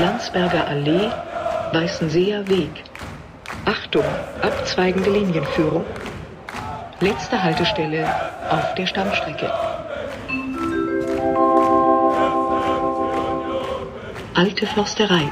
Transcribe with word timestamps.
Landsberger 0.00 0.66
Allee, 0.66 1.10
Weißenseer 1.72 2.48
Weg. 2.48 2.70
Achtung, 3.66 4.04
abzweigende 4.40 5.10
Linienführung. 5.10 5.84
Letzte 7.00 7.42
Haltestelle 7.42 8.08
auf 8.48 8.74
der 8.76 8.86
Stammstrecke. 8.86 9.52
Alte 14.32 14.66
Försterei. 14.66 15.30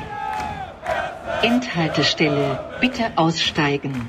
Endhaltestelle. 1.40 2.60
Bitte 2.78 3.10
aussteigen. 3.16 4.08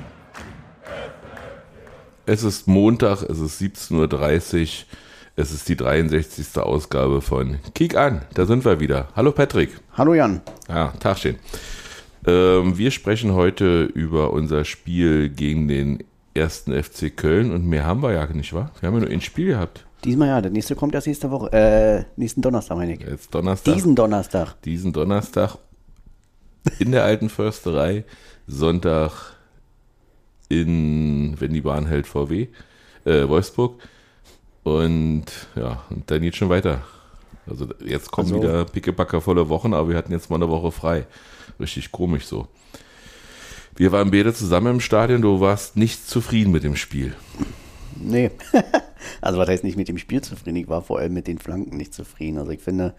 Es 2.26 2.44
ist 2.44 2.68
Montag, 2.68 3.24
es 3.24 3.40
ist 3.40 3.62
17.30 3.62 4.64
Uhr. 4.64 4.68
Es 5.40 5.54
ist 5.54 5.70
die 5.70 5.78
63. 5.78 6.58
Ausgabe 6.58 7.22
von 7.22 7.60
Kick 7.74 7.96
an. 7.96 8.24
Da 8.34 8.46
sind 8.46 8.66
wir 8.66 8.82
wieder. 8.82 9.08
Hallo 9.16 9.32
Patrick. 9.32 9.70
Hallo 9.94 10.14
Jan. 10.14 10.42
Ja, 10.68 10.92
Tagchen. 11.00 11.38
Ähm, 12.28 12.78
wir 12.78 12.92
sprechen 12.92 13.34
heute 13.34 13.84
über 13.84 14.34
unser 14.34 14.66
Spiel 14.66 15.30
gegen 15.30 15.70
den 15.70 16.04
ersten 16.34 16.74
FC 16.74 17.16
Köln 17.16 17.54
und 17.54 17.66
mehr 17.66 17.86
haben 17.86 18.04
wir 18.04 18.12
ja 18.12 18.28
nicht, 18.28 18.52
wahr? 18.52 18.74
Wir 18.82 18.88
haben 18.88 18.96
ja 18.96 19.00
nur 19.00 19.10
ein 19.10 19.22
Spiel 19.22 19.48
gehabt. 19.48 19.86
Diesmal 20.04 20.28
ja, 20.28 20.42
der 20.42 20.52
nächste 20.52 20.76
kommt 20.76 20.94
erst 20.94 21.08
nächste 21.08 21.32
Woche, 21.32 21.54
äh, 21.54 22.04
nächsten 22.18 22.42
Donnerstag, 22.42 22.76
meine 22.76 22.96
ich. 22.96 23.00
Jetzt 23.00 23.34
Donnerstag. 23.34 23.74
Diesen 23.76 23.96
Donnerstag. 23.96 24.62
Diesen 24.64 24.92
Donnerstag 24.92 25.58
in 26.80 26.92
der 26.92 27.06
alten 27.06 27.30
Försterei. 27.30 28.04
Sonntag 28.46 29.38
in, 30.50 31.40
wenn 31.40 31.54
die 31.54 31.62
Bahn 31.62 31.86
hält, 31.86 32.08
VW, 32.08 32.50
äh, 33.06 33.26
Wolfsburg. 33.26 33.82
Und 34.78 35.26
ja, 35.56 35.82
und 35.90 36.10
dann 36.12 36.22
geht 36.22 36.36
schon 36.36 36.50
weiter. 36.50 36.82
Also 37.48 37.68
jetzt 37.84 38.12
kommen 38.12 38.32
Also- 38.32 38.42
wieder 38.42 38.66
pickebacke 38.66 39.22
volle 39.22 39.50
Wochen, 39.50 39.74
aber 39.74 39.90
wir 39.90 39.98
hatten 39.98 40.12
jetzt 40.12 40.30
mal 40.30 40.36
eine 40.36 40.50
Woche 40.50 40.72
frei. 40.72 41.08
Richtig 41.60 41.92
komisch 41.92 42.26
so. 42.26 42.48
Wir 43.76 43.92
waren 43.92 44.12
beide 44.12 44.34
zusammen 44.34 44.76
im 44.76 44.80
Stadion, 44.80 45.22
du 45.22 45.40
warst 45.40 45.78
nicht 45.78 46.08
zufrieden 46.08 46.52
mit 46.52 46.64
dem 46.64 46.76
Spiel. 46.76 47.16
Nee. 47.96 48.32
also 49.22 49.40
was 49.40 49.48
heißt 49.50 49.64
nicht 49.64 49.78
mit 49.78 49.88
dem 49.88 49.98
Spiel 49.98 50.22
zufrieden? 50.22 50.58
Ich 50.58 50.68
war 50.68 50.82
vor 50.82 51.00
allem 51.00 51.14
mit 51.14 51.28
den 51.28 51.40
Flanken 51.40 51.78
nicht 51.78 51.94
zufrieden. 51.94 52.38
Also 52.38 52.52
ich 52.52 52.62
finde, 52.62 52.94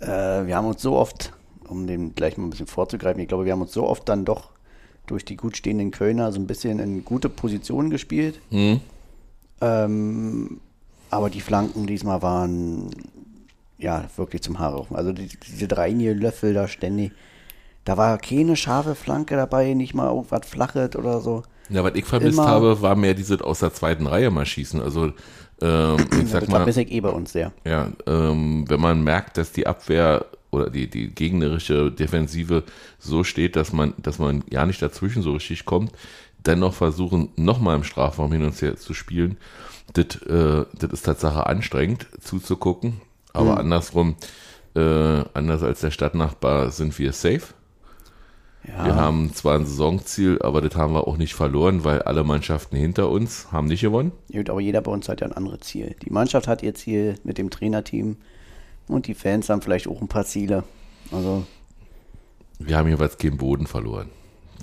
äh, 0.00 0.06
wir 0.06 0.56
haben 0.56 0.66
uns 0.66 0.80
so 0.80 0.96
oft, 0.96 1.32
um 1.68 1.86
dem 1.86 2.14
gleich 2.14 2.36
mal 2.36 2.44
ein 2.44 2.50
bisschen 2.50 2.66
vorzugreifen, 2.66 3.20
ich 3.20 3.28
glaube, 3.28 3.44
wir 3.44 3.52
haben 3.52 3.62
uns 3.62 3.72
so 3.72 3.86
oft 3.86 4.08
dann 4.08 4.24
doch 4.24 4.50
durch 5.06 5.24
die 5.24 5.36
gut 5.36 5.56
stehenden 5.56 5.90
Kölner 5.90 6.32
so 6.32 6.40
ein 6.40 6.46
bisschen 6.46 6.78
in 6.78 7.04
gute 7.04 7.28
Positionen 7.28 7.90
gespielt. 7.90 8.40
Ähm, 9.60 10.60
aber 11.10 11.30
die 11.30 11.40
Flanken 11.40 11.86
diesmal 11.86 12.22
waren 12.22 12.90
ja 13.78 14.04
wirklich 14.16 14.42
zum 14.42 14.58
Haare. 14.58 14.86
Also 14.90 15.12
die, 15.12 15.28
diese 15.28 15.68
drei 15.68 15.90
Löffel 15.90 16.54
da 16.54 16.68
ständig. 16.68 17.12
Da 17.84 17.96
war 17.96 18.16
keine 18.18 18.56
scharfe 18.56 18.94
Flanke 18.94 19.36
dabei, 19.36 19.74
nicht 19.74 19.94
mal 19.94 20.08
irgendwas 20.08 20.46
Flaches 20.46 20.96
oder 20.96 21.20
so. 21.20 21.42
Ja, 21.68 21.84
was 21.84 21.94
ich 21.94 22.04
vermisst 22.04 22.38
Immer- 22.38 22.48
habe, 22.48 22.82
war 22.82 22.96
mehr 22.96 23.14
dieses 23.14 23.40
aus 23.40 23.60
der 23.60 23.72
zweiten 23.72 24.06
Reihe 24.06 24.30
mal 24.30 24.46
schießen. 24.46 24.80
Also 24.80 25.12
ähm, 25.60 25.96
ich 26.22 26.30
sag 26.30 26.40
das 26.40 26.48
mal, 26.48 26.56
vermisse 26.58 26.82
ich 26.82 26.92
eh 26.92 27.00
bei 27.00 27.10
uns 27.10 27.32
sehr. 27.32 27.52
Ja, 27.64 27.90
ähm, 28.06 28.64
wenn 28.68 28.80
man 28.80 29.02
merkt, 29.02 29.36
dass 29.36 29.52
die 29.52 29.66
Abwehr 29.66 30.26
oder 30.50 30.70
die, 30.70 30.88
die 30.88 31.08
gegnerische 31.14 31.90
Defensive 31.90 32.62
so 32.98 33.24
steht, 33.24 33.56
dass 33.56 33.72
man, 33.72 33.92
dass 33.98 34.18
man 34.18 34.44
ja 34.50 34.64
nicht 34.66 34.80
dazwischen 34.80 35.22
so 35.22 35.32
richtig 35.32 35.64
kommt, 35.64 35.92
dennoch 36.46 36.74
versuchen, 36.74 37.30
nochmal 37.36 37.76
im 37.76 37.84
Strafraum 37.84 38.32
hin 38.32 38.44
und 38.44 38.60
her 38.60 38.76
zu 38.76 38.94
spielen, 38.94 39.36
das, 39.92 40.16
äh, 40.22 40.64
das 40.74 40.90
ist 40.92 41.02
Tatsache 41.02 41.46
anstrengend 41.46 42.06
zuzugucken. 42.20 43.00
Aber 43.32 43.58
andersrum, 43.58 44.16
äh, 44.76 45.24
anders 45.34 45.62
als 45.62 45.80
der 45.80 45.90
Stadtnachbar, 45.90 46.70
sind 46.70 46.98
wir 46.98 47.12
safe. 47.12 47.54
Ja. 48.66 48.86
Wir 48.86 48.96
haben 48.96 49.34
zwar 49.34 49.58
ein 49.58 49.66
Saisonziel, 49.66 50.40
aber 50.40 50.62
das 50.62 50.74
haben 50.76 50.94
wir 50.94 51.06
auch 51.06 51.18
nicht 51.18 51.34
verloren, 51.34 51.84
weil 51.84 52.00
alle 52.02 52.24
Mannschaften 52.24 52.76
hinter 52.76 53.10
uns 53.10 53.52
haben 53.52 53.66
nicht 53.66 53.82
gewonnen. 53.82 54.12
Gut, 54.32 54.48
aber 54.48 54.60
jeder 54.60 54.80
bei 54.80 54.90
uns 54.90 55.08
hat 55.08 55.20
ja 55.20 55.26
ein 55.26 55.34
anderes 55.34 55.60
Ziel. 55.60 55.96
Die 56.02 56.10
Mannschaft 56.10 56.48
hat 56.48 56.62
ihr 56.62 56.74
Ziel 56.74 57.16
mit 57.24 57.36
dem 57.36 57.50
Trainerteam 57.50 58.16
und 58.88 59.06
die 59.06 59.14
Fans 59.14 59.50
haben 59.50 59.60
vielleicht 59.60 59.86
auch 59.86 60.00
ein 60.00 60.08
paar 60.08 60.24
Ziele. 60.24 60.64
Also, 61.12 61.44
Wir 62.58 62.78
haben 62.78 62.88
jeweils 62.88 63.18
keinen 63.18 63.36
Boden 63.36 63.66
verloren. 63.66 64.08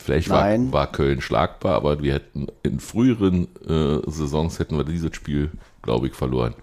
Vielleicht 0.01 0.29
war, 0.29 0.47
war 0.71 0.91
Köln 0.91 1.21
schlagbar, 1.21 1.75
aber 1.75 2.01
wir 2.01 2.15
hätten 2.15 2.47
in 2.63 2.79
früheren 2.79 3.47
äh, 3.67 3.99
Saisons 4.09 4.59
hätten 4.59 4.77
wir 4.77 4.83
dieses 4.83 5.15
Spiel, 5.15 5.51
glaube 5.81 6.07
ich, 6.07 6.13
verloren. 6.13 6.55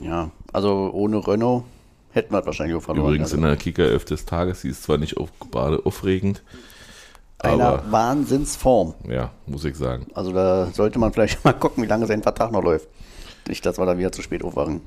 ja, 0.00 0.30
also 0.52 0.90
ohne 0.92 1.26
Renault 1.26 1.64
hätten 2.12 2.32
wir 2.32 2.40
es 2.40 2.46
wahrscheinlich 2.46 2.76
auch 2.76 2.82
verloren. 2.82 3.08
Übrigens 3.08 3.32
also, 3.32 3.36
in 3.36 3.42
der 3.42 3.56
Kicker-Elf 3.56 4.04
des 4.04 4.24
Tages, 4.24 4.62
die 4.62 4.68
ist 4.68 4.82
zwar 4.82 4.98
nicht 4.98 5.16
auf, 5.16 5.30
gerade 5.50 5.84
aufregend, 5.84 6.42
einer 7.38 7.66
aber 7.66 7.92
Wahnsinnsform. 7.92 8.94
ja, 9.08 9.30
muss 9.46 9.64
ich 9.64 9.76
sagen. 9.76 10.06
Also 10.14 10.32
da 10.32 10.66
sollte 10.72 10.98
man 10.98 11.12
vielleicht 11.12 11.44
mal 11.44 11.52
gucken, 11.52 11.82
wie 11.82 11.88
lange 11.88 12.06
sein 12.06 12.22
Vertrag 12.22 12.52
noch 12.52 12.62
läuft. 12.62 12.88
Nicht, 13.48 13.64
dass 13.66 13.78
wir 13.78 13.86
da 13.86 13.98
wieder 13.98 14.12
zu 14.12 14.22
spät 14.22 14.42
aufwachen. 14.42 14.80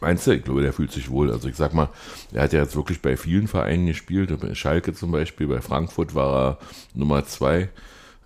Meinst 0.00 0.26
du? 0.26 0.32
Ich 0.32 0.44
glaube, 0.44 0.62
der 0.62 0.72
fühlt 0.72 0.92
sich 0.92 1.10
wohl. 1.10 1.30
Also 1.30 1.48
ich 1.48 1.56
sag 1.56 1.72
mal, 1.72 1.88
er 2.32 2.42
hat 2.42 2.52
ja 2.52 2.60
jetzt 2.60 2.76
wirklich 2.76 3.00
bei 3.00 3.16
vielen 3.16 3.48
Vereinen 3.48 3.86
gespielt. 3.86 4.38
Bei 4.40 4.54
Schalke 4.54 4.92
zum 4.92 5.12
Beispiel, 5.12 5.46
bei 5.46 5.60
Frankfurt 5.60 6.14
war 6.14 6.34
er 6.34 6.58
Nummer 6.94 7.24
zwei. 7.24 7.70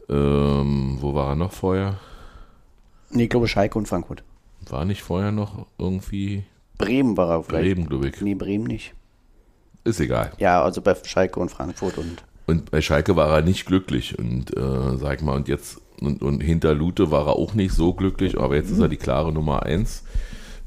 Ähm, 0.08 0.98
wo 1.00 1.14
war 1.14 1.30
er 1.30 1.36
noch 1.36 1.52
vorher? 1.52 1.98
Nee, 3.10 3.24
ich 3.24 3.30
glaube 3.30 3.48
Schalke 3.48 3.78
und 3.78 3.86
Frankfurt. 3.86 4.22
War 4.68 4.84
nicht 4.84 5.02
vorher 5.02 5.32
noch 5.32 5.66
irgendwie 5.78 6.44
Bremen 6.78 7.16
war 7.16 7.30
er 7.30 7.42
vielleicht. 7.42 7.74
Bremen, 7.74 7.88
glaube 7.88 8.08
ich. 8.08 8.20
Nee, 8.20 8.34
Bremen 8.34 8.64
nicht. 8.64 8.94
Ist 9.84 10.00
egal. 10.00 10.32
Ja, 10.38 10.62
also 10.62 10.80
bei 10.80 10.96
Schalke 11.04 11.40
und 11.40 11.50
Frankfurt 11.50 11.98
und 11.98 12.22
Und 12.46 12.70
bei 12.70 12.80
Schalke 12.80 13.16
war 13.16 13.28
er 13.30 13.42
nicht 13.42 13.66
glücklich 13.66 14.18
und 14.18 14.56
äh, 14.56 14.96
sag 14.96 15.22
mal, 15.22 15.36
und 15.36 15.48
jetzt, 15.48 15.80
und, 16.00 16.22
und 16.22 16.40
hinter 16.40 16.74
Lute 16.74 17.10
war 17.10 17.26
er 17.26 17.36
auch 17.36 17.54
nicht 17.54 17.74
so 17.74 17.92
glücklich, 17.92 18.38
aber 18.38 18.56
jetzt 18.56 18.70
ist 18.70 18.78
er 18.78 18.88
die 18.88 18.96
klare 18.96 19.32
Nummer 19.32 19.64
eins. 19.64 20.04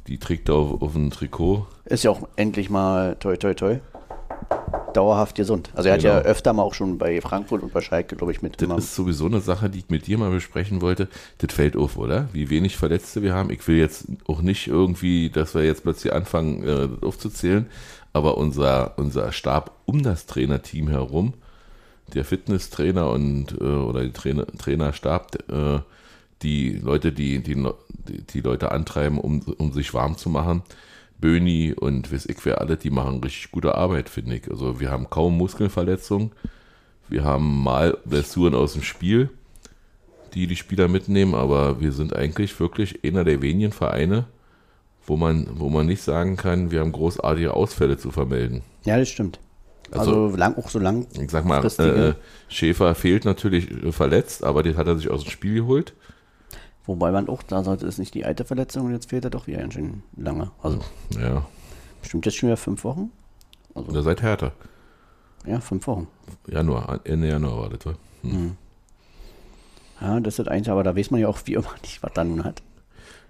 Die 0.07 0.17
trägt 0.17 0.50
er 0.50 0.56
auf, 0.56 0.81
auf 0.81 0.95
ein 0.95 1.12
Trikot. 1.12 1.67
ist 1.85 2.03
ja 2.03 2.12
auch 2.12 2.28
endlich 2.35 2.69
mal 2.69 3.16
toi 3.19 3.35
toi 3.38 3.53
toi. 3.53 3.79
Dauerhaft 4.94 5.35
gesund. 5.35 5.69
Also 5.73 5.88
er 5.88 5.94
hat 5.95 6.03
ja 6.03 6.17
Genau. 6.19 6.29
öfter 6.29 6.51
mal 6.51 6.63
auch 6.63 6.73
schon 6.73 6.97
bei 6.97 7.22
Frankfurt 7.22 7.63
und 7.63 7.72
bei 7.72 7.79
Schalke, 7.79 8.17
glaube 8.17 8.34
ich, 8.34 8.41
mit 8.41 8.62
Das 8.62 8.84
ist 8.84 8.95
sowieso 8.95 9.25
eine 9.25 9.39
Sache, 9.39 9.69
die 9.69 9.79
ich 9.79 9.89
mit 9.89 10.06
dir 10.06 10.17
mal 10.17 10.31
besprechen 10.31 10.81
wollte. 10.81 11.07
Das 11.38 11.53
fällt 11.53 11.78
auf, 11.78 11.97
oder? 11.97 12.28
Wie 12.34 12.50
wenig 12.50 12.75
Verletzte 12.75 13.22
wir 13.22 13.34
haben. 13.34 13.51
Ich 13.51 13.66
will 13.69 13.78
jetzt 13.78 14.07
auch 14.28 14.41
nicht 14.41 14.67
irgendwie, 14.67 15.29
dass 15.29 15.56
wir 15.56 15.63
jetzt 15.63 15.84
plötzlich 15.84 16.12
anfangen, 16.12 16.63
äh, 16.63 16.89
das 16.89 17.03
aufzuzählen, 17.03 17.68
aber 18.12 18.38
unser, 18.38 18.97
unser 18.97 19.31
Stab 19.31 19.72
um 19.85 20.03
das 20.03 20.25
Trainerteam 20.25 20.89
herum, 20.89 21.35
der 22.13 22.25
Fitnesstrainer 22.25 23.09
und 23.12 23.53
äh, 23.62 23.63
oder 23.63 24.03
die 24.03 24.12
Trainer, 24.12 24.45
Trainerstab, 24.45 25.38
äh, 25.50 25.79
die 26.41 26.74
Leute, 26.74 27.12
die, 27.12 27.40
die, 27.40 27.56
die, 28.34 28.41
Leute 28.41 28.72
antreiben, 28.72 29.19
um, 29.19 29.41
um 29.57 29.74
sich 29.74 29.94
warm 29.94 30.18
zu 30.18 30.29
machen. 30.29 30.63
Böni 31.19 31.74
und 31.74 32.12
weiß 32.12 32.25
ich 32.25 32.44
wer 32.46 32.59
alle, 32.59 32.78
die 32.78 32.90
machen 32.90 33.22
richtig 33.24 33.52
gute 33.52 33.75
Arbeit, 33.75 34.09
finde 34.09 34.38
ich. 34.38 34.50
Also 34.50 34.80
wir 34.80 34.90
haben 34.90 35.09
kaum 35.09 35.38
Muskelverletzungen. 35.38 36.31
Wir 37.07 37.24
haben 37.24 37.62
mal 37.63 37.97
Blessuren 38.06 38.56
aus 38.56 38.74
dem 38.74 38.84
Spiel, 38.84 39.30
die 40.34 40.47
die 40.47 40.56
Spieler 40.56 40.88
mitnehmen, 40.88 41.35
aber 41.35 41.80
wir 41.80 41.91
sind 41.91 42.16
eigentlich 42.16 42.59
wirklich 42.59 43.03
einer 43.03 43.24
der 43.24 43.41
wenigen 43.41 43.72
Vereine, 43.72 44.25
wo 45.06 45.18
man, 45.18 45.47
wo 45.59 45.69
man 45.69 45.85
nicht 45.85 46.01
sagen 46.01 46.38
kann, 46.38 46.72
wir 46.72 46.80
haben 46.80 46.91
großartige 46.91 47.53
Ausfälle 47.53 47.97
zu 47.97 48.12
vermelden. 48.12 48.63
Ja, 48.85 48.97
das 48.97 49.09
stimmt. 49.09 49.40
Also, 49.91 50.30
lang, 50.35 50.57
auch 50.57 50.69
so 50.69 50.80
lang. 50.80 51.06
Ich 51.19 51.30
sag 51.30 51.46
mal, 51.46 51.63
äh, 51.66 52.13
Schäfer 52.47 52.96
fehlt 52.96 53.25
natürlich 53.25 53.69
äh, 53.69 53.91
verletzt, 53.91 54.44
aber 54.44 54.63
den 54.63 54.78
hat 54.78 54.88
er 54.88 54.96
sich 54.96 55.09
aus 55.09 55.24
dem 55.24 55.31
Spiel 55.31 55.56
geholt. 55.56 55.94
Wobei 56.86 57.12
man 57.12 57.30
auch, 57.30 57.44
da 57.44 57.64
sollte 57.64 57.86
es 57.88 57.98
nicht 57.98 58.13
die 58.13 58.25
alte 58.25 58.44
Verletzung 58.45 58.88
und 58.88 58.92
jetzt 58.94 59.10
fehlt 59.10 59.24
er 59.24 59.30
doch 59.30 59.48
wieder 59.48 59.60
ganz 59.60 59.74
schön 59.75 60.04
lange. 60.18 60.51
Also 60.63 60.80
Ja, 61.19 61.45
bestimmt 62.01 62.25
jetzt 62.25 62.38
schon 62.38 62.50
wieder 62.50 62.57
fünf 62.57 62.83
Wochen. 62.83 63.12
und 63.74 63.94
er 63.95 64.01
seid 64.04 64.22
härter. 64.22 64.51
Ja, 65.45 65.60
fünf 65.60 65.86
Wochen. 65.88 66.07
Januar, 66.48 67.00
Ende 67.04 67.28
Januar 67.30 67.57
war 67.62 67.69
das, 67.69 67.86
wa? 67.86 67.94
Ja, 70.01 70.19
das 70.19 70.33
ist 70.33 70.39
das 70.39 70.48
Einzige, 70.48 70.72
aber 70.74 70.83
da 70.83 70.95
weiß 70.95 71.12
man 71.12 71.19
ja 71.22 71.28
auch 71.28 71.39
wie 71.45 71.54
immer 71.54 71.74
nicht, 71.81 72.01
was 72.01 72.12
da 72.13 72.24
nun 72.24 72.44
hat. 72.44 72.62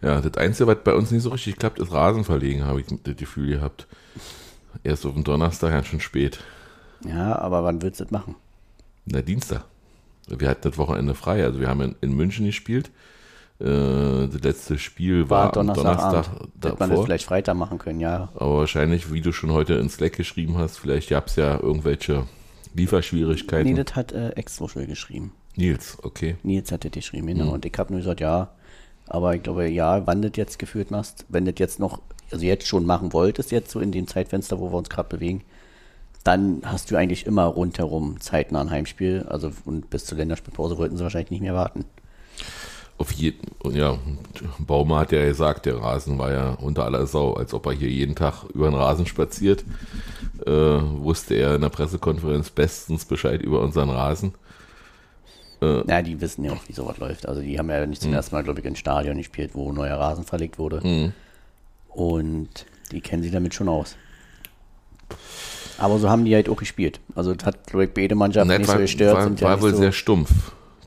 Ja, 0.02 0.20
das 0.22 0.36
Einzige, 0.38 0.68
was 0.68 0.78
bei 0.84 0.94
uns 0.96 1.12
nicht 1.12 1.22
so 1.24 1.30
richtig 1.30 1.58
klappt, 1.58 1.80
ist 1.80 1.92
Rasenverlegen, 1.92 2.66
habe 2.66 2.82
ich 2.82 2.88
das 3.04 3.16
Gefühl 3.18 3.50
gehabt. 3.56 3.88
Erst 4.84 5.06
auf 5.06 5.14
dem 5.14 5.24
Donnerstag, 5.24 5.72
ganz 5.72 5.88
schön 5.88 6.00
spät. 6.00 6.40
Ja, 7.06 7.38
aber 7.38 7.64
wann 7.64 7.82
willst 7.82 8.00
du 8.00 8.06
das 8.06 8.12
machen? 8.12 8.36
Na, 9.06 9.22
Dienstag. 9.22 9.66
Wir 10.28 10.50
hatten 10.50 10.62
das 10.70 10.78
Wochenende 10.78 11.14
frei. 11.14 11.44
Also 11.44 11.60
wir 11.60 11.68
haben 11.68 11.82
in, 11.82 11.96
in 12.02 12.14
München 12.16 12.46
gespielt. 12.46 12.90
Äh, 13.62 14.28
das 14.28 14.42
letzte 14.42 14.78
Spiel 14.78 15.30
war, 15.30 15.46
War 15.46 15.58
am 15.58 15.68
Donnerstagabend. 15.68 16.04
Donnerstag 16.04 16.72
Hätte 16.72 16.76
man 16.80 16.90
das 16.90 17.00
vielleicht 17.02 17.26
Freitag 17.26 17.56
machen 17.56 17.78
können, 17.78 18.00
ja. 18.00 18.30
Aber 18.36 18.58
wahrscheinlich, 18.60 19.12
wie 19.14 19.22
du 19.22 19.32
schon 19.32 19.52
heute 19.52 19.76
in 19.76 19.90
Slack 19.90 20.14
geschrieben 20.14 20.58
hast, 20.58 20.80
vielleicht 20.80 21.10
gab 21.10 21.28
es 21.28 21.36
ja 21.36 21.60
irgendwelche 21.60 22.26
Lieferschwierigkeiten. 22.74 23.72
Nee, 23.72 23.84
das 23.84 23.96
hat 23.96 24.12
äh, 24.12 24.30
Ex-Social 24.30 24.88
geschrieben. 24.88 25.34
Nils, 25.56 25.98
okay. 26.02 26.38
Nils 26.44 26.72
hat 26.72 26.86
das 26.86 26.92
geschrieben, 26.92 27.28
genau. 27.28 27.46
Mhm. 27.46 27.52
Und 27.52 27.66
ich 27.66 27.74
habe 27.78 27.94
nur 27.94 28.00
gesagt, 28.02 28.20
ja. 28.20 28.50
Aber 29.08 29.36
ich 29.36 29.44
glaube, 29.44 29.68
ja, 29.68 30.08
wann 30.08 30.22
du 30.22 30.30
das 30.30 30.38
jetzt 30.38 30.60
geführt 30.60 30.90
machst, 30.90 31.26
wenn 31.28 31.46
das 31.46 31.56
jetzt 31.58 31.80
noch 31.80 32.00
also 32.32 32.46
jetzt 32.46 32.68
schon 32.68 32.86
machen 32.86 33.14
wolltest, 33.14 33.52
jetzt 33.52 33.72
so 33.72 33.80
in 33.80 33.92
dem 33.92 34.08
Zeitfenster, 34.08 34.60
wo 34.60 34.72
wir 34.72 34.78
uns 34.78 34.90
gerade 34.90 35.10
bewegen, 35.10 35.44
dann 36.24 36.62
hast 36.64 36.92
du 36.92 36.96
eigentlich 36.96 37.26
immer 37.26 37.46
rundherum 37.46 38.20
zeitnah 38.20 38.62
ein 38.62 38.70
Heimspiel. 38.70 39.26
Also 39.28 39.52
und 39.66 39.90
bis 39.90 40.06
zur 40.06 40.18
Länderspielpause 40.18 40.78
wollten 40.78 40.98
sie 40.98 41.04
wahrscheinlich 41.04 41.32
nicht 41.32 41.42
mehr 41.42 41.56
warten. 41.56 41.86
Auf 43.02 43.12
jeden, 43.14 43.40
ja, 43.72 43.98
Baumer 44.60 45.00
hat 45.00 45.12
ja 45.12 45.26
gesagt, 45.26 45.66
der 45.66 45.78
Rasen 45.78 46.20
war 46.20 46.32
ja 46.32 46.52
unter 46.52 46.86
aller 46.86 47.08
Sau, 47.08 47.34
als 47.34 47.52
ob 47.52 47.66
er 47.66 47.72
hier 47.72 47.90
jeden 47.90 48.14
Tag 48.14 48.44
über 48.54 48.70
den 48.70 48.76
Rasen 48.76 49.08
spaziert. 49.08 49.64
Äh, 50.46 50.52
wusste 50.52 51.34
er 51.34 51.56
in 51.56 51.62
der 51.62 51.70
Pressekonferenz 51.70 52.52
bestens 52.52 53.06
Bescheid 53.06 53.42
über 53.42 53.62
unseren 53.62 53.90
Rasen. 53.90 54.36
Äh, 55.64 55.84
ja, 55.88 56.04
die 56.04 56.22
wissen 56.22 56.44
ja 56.44 56.52
auch, 56.52 56.62
wie 56.68 56.74
sowas 56.74 57.00
läuft. 57.00 57.28
Also 57.28 57.42
die 57.42 57.58
haben 57.58 57.72
ja 57.72 57.84
nicht 57.88 58.04
zum 58.04 58.12
mh. 58.12 58.18
ersten 58.18 58.36
Mal, 58.36 58.44
glaube 58.44 58.60
ich, 58.60 58.66
ins 58.68 58.78
Stadion 58.78 59.18
gespielt, 59.18 59.56
wo 59.56 59.72
neuer 59.72 59.98
Rasen 59.98 60.24
verlegt 60.24 60.60
wurde. 60.60 60.82
Mh. 60.84 61.12
Und 61.90 62.68
die 62.92 63.02
kennen 63.02 63.24
sich 63.24 63.32
damit 63.32 63.56
schon 63.56 63.68
aus. 63.68 63.96
Aber 65.80 65.98
so 65.98 66.08
haben 66.08 66.24
die 66.24 66.36
halt 66.36 66.50
auch 66.50 66.58
gespielt. 66.58 67.00
Also 67.16 67.34
das 67.34 67.48
hat, 67.48 67.66
glaube 67.66 67.86
ich, 67.86 67.94
beide 67.96 68.14
Mannschaften 68.14 68.56
nicht 68.56 68.68
war, 68.68 68.76
so 68.76 68.82
gestört. 68.82 69.16
War, 69.16 69.42
war 69.42 69.56
ja 69.56 69.62
wohl 69.64 69.72
so 69.72 69.78
sehr 69.78 69.92
stumpf, 69.92 70.30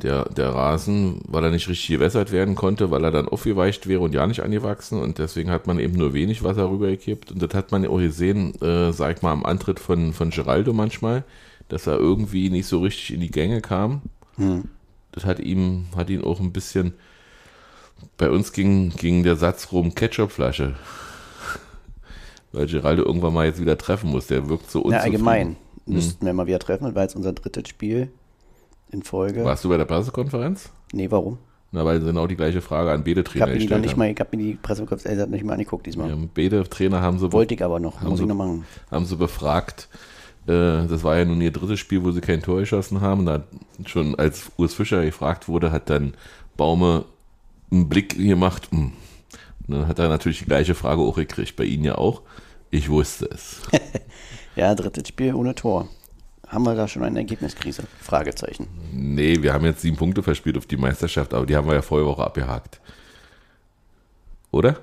der, 0.03 0.29
der 0.31 0.51
Rasen, 0.51 1.21
weil 1.29 1.45
er 1.45 1.51
nicht 1.51 1.69
richtig 1.69 1.89
gewässert 1.89 2.33
werden 2.33 2.55
konnte, 2.55 2.91
weil 2.91 3.05
er 3.05 3.11
dann 3.11 3.29
aufgeweicht 3.29 3.87
wäre 3.87 4.01
und 4.01 4.15
ja 4.15 4.27
nicht 4.27 4.43
angewachsen. 4.43 5.01
Und 5.01 5.19
deswegen 5.19 5.51
hat 5.51 5.67
man 5.67 5.79
eben 5.79 5.95
nur 5.95 6.13
wenig 6.13 6.43
Wasser 6.43 6.71
rübergekippt. 6.71 7.33
Und 7.33 7.43
das 7.43 7.55
hat 7.55 7.73
man 7.73 7.85
ja 7.85 7.91
auch 7.91 7.99
gesehen, 7.99 8.61
äh, 8.61 8.93
sag 8.93 9.17
ich 9.17 9.23
mal, 9.23 9.33
am 9.33 9.45
Antritt 9.45 9.81
von, 9.81 10.13
von 10.13 10.31
Geraldo 10.31 10.73
manchmal, 10.73 11.25
dass 11.69 11.87
er 11.87 11.99
irgendwie 11.99 12.51
nicht 12.51 12.67
so 12.67 12.81
richtig 12.81 13.15
in 13.15 13.21
die 13.21 13.31
Gänge 13.31 13.61
kam. 13.61 14.03
Hm. 14.37 14.65
Das 15.13 15.25
hat 15.25 15.39
ihm, 15.39 15.87
hat 15.97 16.11
ihn 16.11 16.25
auch 16.25 16.41
ein 16.41 16.53
bisschen, 16.53 16.95
bei 18.19 18.31
uns 18.31 18.53
ging, 18.53 18.91
ging 18.91 19.23
der 19.23 19.37
Satz 19.37 19.71
rum, 19.71 19.95
Ketchupflasche 19.95 20.75
weil 22.53 22.67
Geraldo 22.67 23.05
irgendwann 23.05 23.33
mal 23.33 23.47
jetzt 23.47 23.61
wieder 23.61 23.79
treffen 23.79 24.11
muss. 24.11 24.27
Der 24.27 24.49
wirkt 24.49 24.71
so 24.71 24.81
unzufrieden. 24.81 24.93
Ja, 24.93 25.01
allgemein 25.03 25.57
hm. 25.87 25.95
müssten 25.95 26.27
wir 26.27 26.33
mal 26.33 26.47
wieder 26.47 26.59
treffen. 26.59 26.95
War 26.95 27.03
jetzt 27.03 27.17
unser 27.17 27.33
drittes 27.33 27.69
Spiel 27.69 28.11
in 28.95 29.03
Folge. 29.03 29.45
Warst 29.45 29.65
du 29.65 29.69
bei 29.69 29.77
der 29.77 29.85
Pressekonferenz? 29.85 30.71
Nee, 30.93 31.11
warum? 31.11 31.39
Na, 31.73 31.85
weil 31.85 32.01
genau 32.01 32.27
die 32.27 32.37
gleiche 32.37 32.63
Frage 32.63 32.93
an 32.93 33.03
Bede-Trainer 33.03 33.53
ich 33.55 33.71
habe 33.71 33.81
nicht 33.81 33.97
mal, 33.97 34.09
Ich 34.09 34.21
habe 34.21 34.37
mir 34.37 34.43
die 34.43 34.55
Pressekonferenz 34.55 35.29
nicht 35.29 35.45
mal 35.45 35.55
angeguckt 35.55 35.87
diesmal. 35.87 36.09
Ja, 36.09 36.17
Bede-Trainer 36.33 37.01
haben 37.01 37.19
so... 37.19 37.33
Wollte 37.33 37.55
ich 37.55 37.65
aber 37.65 37.81
noch, 37.81 38.01
muss 38.01 38.19
so, 38.19 38.25
ich 38.25 38.29
noch 38.29 38.37
machen. 38.37 38.65
Haben 38.91 39.05
sie 39.05 39.17
befragt, 39.17 39.89
äh, 40.47 40.87
das 40.87 41.03
war 41.03 41.19
ja 41.19 41.25
nun 41.25 41.41
ihr 41.41 41.51
drittes 41.51 41.81
Spiel, 41.81 42.05
wo 42.05 42.11
sie 42.13 42.21
kein 42.21 42.43
Tor 42.43 42.61
geschossen 42.61 43.01
haben. 43.01 43.27
Da 43.27 43.45
schon 43.87 44.15
als 44.15 44.53
Urs 44.57 44.75
Fischer 44.75 45.05
gefragt 45.05 45.49
wurde, 45.49 45.73
hat 45.73 45.91
dann 45.91 46.15
Baume 46.57 47.07
einen 47.71 47.89
Blick 47.89 48.17
gemacht. 48.17 48.69
Hm. 48.71 48.93
Dann 49.67 49.89
hat 49.89 49.99
er 49.99 50.09
natürlich 50.09 50.41
die 50.41 50.45
gleiche 50.45 50.75
Frage 50.75 51.01
auch 51.01 51.17
gekriegt, 51.17 51.57
bei 51.57 51.65
Ihnen 51.65 51.85
ja 51.85 51.97
auch. 51.97 52.23
Ich 52.71 52.89
wusste 52.89 53.27
es. 53.33 53.63
ja, 54.57 54.75
drittes 54.75 55.09
Spiel 55.09 55.35
ohne 55.35 55.55
Tor. 55.55 55.89
Haben 56.55 56.65
wir 56.67 56.77
da 56.77 56.87
schon 56.87 57.03
eine 57.03 57.19
Ergebniskrise? 57.19 57.83
Fragezeichen. 58.01 58.69
Nee, 58.93 59.43
wir 59.43 59.53
haben 59.53 59.65
jetzt 59.65 59.81
sieben 59.81 59.97
Punkte 59.97 60.23
verspielt 60.23 60.57
auf 60.57 60.67
die 60.67 60.77
Meisterschaft, 60.77 61.35
aber 61.35 61.47
die 61.47 61.57
haben 61.57 61.67
wir 61.67 61.75
ja 61.75 61.83
vorige 61.83 62.07
Woche 62.09 62.23
abgehakt. 62.23 62.81
Oder? 64.53 64.79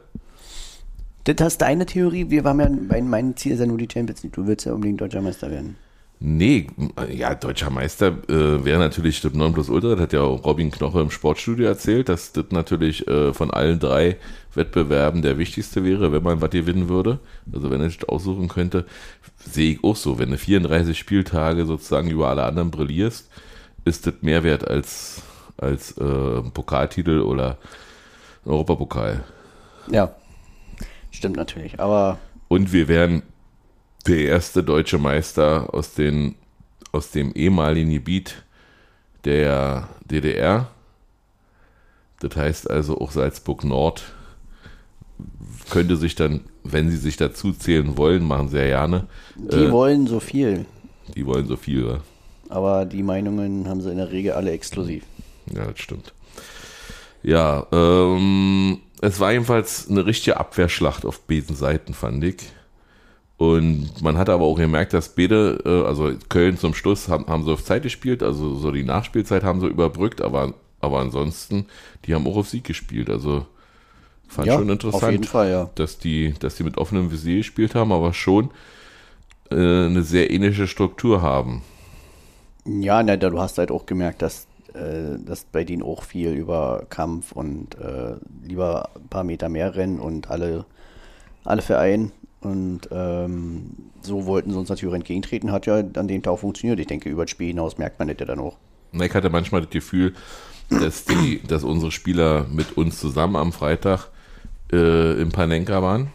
Das 1.24 1.54
ist 1.54 1.62
deine 1.62 1.86
Theorie. 1.86 2.30
Wir 2.30 2.44
waren 2.44 2.60
ja, 2.60 2.70
mein, 2.70 3.10
mein 3.10 3.38
Ziel 3.38 3.54
ist 3.54 3.60
ja 3.60 3.66
nur 3.66 3.78
die 3.78 3.88
Champions 3.90 4.22
League. 4.22 4.34
Du 4.34 4.46
willst 4.46 4.66
ja 4.66 4.74
unbedingt 4.74 5.00
deutscher 5.00 5.22
Meister 5.22 5.50
werden. 5.50 5.78
Nee, 6.20 6.68
ja, 7.10 7.36
deutscher 7.36 7.70
Meister 7.70 8.18
äh, 8.28 8.66
wäre 8.66 8.78
natürlich 8.78 9.22
das 9.22 9.34
9 9.34 9.54
plus 9.54 9.70
Ultra. 9.70 9.92
Das 9.92 10.02
hat 10.02 10.14
ja 10.14 10.22
auch 10.22 10.44
Robin 10.44 10.72
Knoche 10.72 11.00
im 11.00 11.10
Sportstudio 11.10 11.68
erzählt, 11.68 12.10
dass 12.10 12.34
das 12.34 12.46
natürlich 12.52 13.08
äh, 13.08 13.34
von 13.34 13.50
allen 13.50 13.80
drei 13.80 14.18
Wettbewerben 14.54 15.22
der 15.22 15.38
wichtigste 15.38 15.84
wäre, 15.84 16.12
wenn 16.12 16.24
man 16.24 16.42
was 16.42 16.50
gewinnen 16.50 16.90
würde. 16.90 17.20
Also 17.54 17.70
wenn 17.70 17.82
er 17.82 17.90
sich 17.90 18.08
aussuchen 18.08 18.48
könnte, 18.48 18.86
sehe 19.38 19.74
ich 19.74 19.84
auch 19.84 19.96
so. 19.96 20.20
Wenn 20.20 20.32
du 20.32 20.38
34 20.38 20.98
Spieltage 20.98 21.66
sozusagen 21.66 22.10
über 22.10 22.30
alle 22.30 22.44
anderen 22.44 22.72
brillierst, 22.72 23.30
ist 23.86 24.08
das 24.08 24.16
mehr 24.22 24.44
wert 24.44 24.68
als, 24.68 25.22
als 25.58 25.98
äh, 25.98 26.42
Pokaltitel 26.54 27.22
oder 27.22 27.58
Europapokal. 28.46 29.24
Ja, 29.90 30.14
stimmt 31.12 31.38
natürlich. 31.38 31.80
Aber 31.80 32.20
und 32.48 32.74
wir 32.74 32.88
wären 32.88 33.24
der 34.08 34.26
erste 34.26 34.64
deutsche 34.64 34.98
Meister 34.98 35.74
aus, 35.74 35.94
den, 35.94 36.36
aus 36.92 37.12
dem 37.12 37.32
ehemaligen 37.34 37.92
Gebiet 37.92 38.44
der 39.24 39.88
DDR. 40.04 40.68
Das 42.20 42.36
heißt 42.36 42.70
also 42.70 43.00
auch 43.00 43.12
Salzburg 43.12 43.64
Nord 43.64 44.04
könnte 45.72 45.98
sich 45.98 46.14
dann, 46.14 46.42
wenn 46.64 46.92
sie 46.92 46.98
sich 46.98 47.18
dazu 47.18 47.52
zählen 47.54 47.98
wollen, 47.98 48.24
machen 48.28 48.50
sehr 48.50 48.68
gerne. 48.68 49.08
Die 49.36 49.56
äh, 49.56 49.72
wollen 49.72 50.06
so 50.06 50.20
viel. 50.20 50.66
Die 51.16 51.26
wollen 51.26 51.48
so 51.48 51.58
viel, 51.58 51.86
ja. 51.86 51.98
Aber 52.50 52.86
die 52.86 53.02
Meinungen 53.02 53.68
haben 53.68 53.82
sie 53.82 53.90
in 53.90 53.98
der 53.98 54.12
Regel 54.12 54.34
alle 54.34 54.52
exklusiv. 54.52 55.04
Ja, 55.56 55.66
das 55.66 55.80
stimmt. 55.80 56.14
Ja, 57.24 57.66
ähm, 57.72 58.80
es 59.02 59.20
war 59.20 59.32
jedenfalls 59.32 59.90
eine 59.90 60.06
richtige 60.06 60.38
Abwehrschlacht 60.38 61.06
auf 61.06 61.22
beiden 61.22 61.56
Seiten, 61.56 61.94
fand 61.94 62.24
ich. 62.24 62.38
Und 63.38 64.02
man 64.02 64.18
hat 64.18 64.30
aber 64.30 64.46
auch 64.46 64.58
gemerkt, 64.58 64.94
dass 64.94 65.16
beide, 65.16 65.62
äh, 65.66 65.88
also 65.88 66.12
Köln 66.30 66.58
zum 66.58 66.74
Schluss 66.74 67.08
haben, 67.08 67.26
haben 67.28 67.44
so 67.44 67.54
auf 67.54 67.64
Zeit 67.64 67.84
gespielt, 67.84 68.22
also 68.22 68.56
so 68.56 68.72
die 68.72 68.84
Nachspielzeit 68.84 69.44
haben 69.44 69.62
sie 69.62 69.68
überbrückt, 69.68 70.22
aber, 70.22 70.54
aber 70.80 71.00
ansonsten, 71.00 71.66
die 72.06 72.14
haben 72.14 72.28
auch 72.28 72.36
auf 72.36 72.50
Sieg 72.50 72.66
gespielt. 72.66 73.10
Also 73.10 73.48
fand 74.32 74.48
ja, 74.48 74.56
schon 74.56 74.70
interessant, 74.70 75.04
auf 75.04 75.12
jeden 75.12 75.24
Fall, 75.24 75.50
ja. 75.50 75.70
dass 75.76 75.98
die, 75.98 76.34
dass 76.40 76.56
die 76.56 76.64
mit 76.64 76.78
offenem 76.78 77.12
Visier 77.12 77.38
gespielt 77.38 77.76
haben, 77.76 77.92
aber 77.92 78.14
schon 78.14 78.50
äh, 79.50 79.56
eine 79.56 80.04
sehr 80.04 80.32
ähnliche 80.32 80.68
Struktur 80.68 81.22
haben. 81.22 81.62
Ja, 82.66 83.04
ne, 83.04 83.18
du 83.18 83.40
hast 83.40 83.58
halt 83.58 83.72
auch 83.72 83.86
gemerkt, 83.86 84.22
dass, 84.22 84.48
äh, 84.74 85.18
dass 85.24 85.44
bei 85.44 85.64
denen 85.64 85.84
auch 85.84 86.04
viel 86.04 86.32
über 86.32 86.86
Kampf 86.90 87.32
und 87.32 87.76
äh, 87.80 88.16
lieber 88.48 88.90
ein 88.96 89.08
paar 89.10 89.24
Meter 89.24 89.50
mehr 89.50 89.76
rennen 89.76 90.00
und 90.00 90.30
alle, 90.30 90.66
alle 91.44 91.62
Vereine 91.62 92.12
und 92.42 92.90
ähm, 92.92 93.72
so 94.02 94.26
wollten 94.26 94.52
sie 94.52 94.58
uns 94.58 94.70
natürlich 94.70 94.96
entgegentreten, 94.96 95.52
hat 95.52 95.68
ja 95.68 95.76
an 95.76 96.08
dem 96.08 96.24
Tag 96.24 96.40
funktioniert. 96.40 96.80
Ich 96.80 96.88
denke, 96.88 97.10
über 97.10 97.24
das 97.24 97.32
Spiel 97.32 97.48
hinaus 97.48 97.78
merkt 97.78 98.00
man 98.00 98.08
das 98.08 98.18
ja 98.20 98.26
dann 98.26 98.40
auch. 98.40 98.58
Ich 98.94 99.14
hatte 99.14 99.30
manchmal 99.30 99.62
das 99.62 99.70
Gefühl, 99.70 100.14
dass, 100.70 101.06
die, 101.06 101.42
dass 101.48 101.64
unsere 101.64 101.92
Spieler 101.92 102.46
mit 102.50 102.78
uns 102.78 103.00
zusammen 103.00 103.36
am 103.36 103.52
Freitag 103.52 104.08
äh, 104.72 105.22
im 105.22 105.30
Panenka 105.32 105.82
waren. 105.82 106.12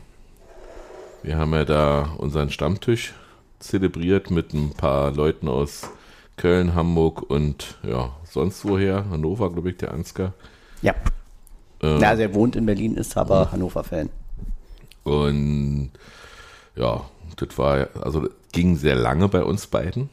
Wir 1.23 1.39
haben 1.39 1.53
ja 1.53 1.65
da 1.65 2.15
unseren 2.19 2.51
Stammtisch 2.51 3.15
zelebriert 3.59 4.31
mit 4.31 4.53
ein 4.53 4.71
paar 4.71 5.13
Leuten 5.13 5.49
aus 5.49 5.91
Köln, 6.37 6.75
Hamburg 6.75 7.29
und 7.29 7.79
ja, 7.83 8.15
sonst 8.25 8.65
woher. 8.65 9.09
Hannover, 9.11 9.51
glaube 9.53 9.71
ich, 9.71 9.77
der 9.79 9.93
Ansgar. 9.93 10.35
Ja. 10.83 10.95
Äh, 11.83 12.05
also 12.05 12.23
er 12.23 12.35
wohnt 12.35 12.57
in 12.57 12.67
Berlin, 12.67 12.97
ist 12.97 13.17
aber 13.17 13.51
Hannover-Fan. 13.51 14.11
Und 15.05 15.91
ja, 16.75 17.05
das 17.37 17.59
war, 17.59 17.89
also 18.01 18.21
das 18.21 18.33
ging 18.53 18.77
sehr 18.77 18.97
lange 18.97 19.29
bei 19.29 19.43
uns 19.43 19.67
beiden. 19.67 20.11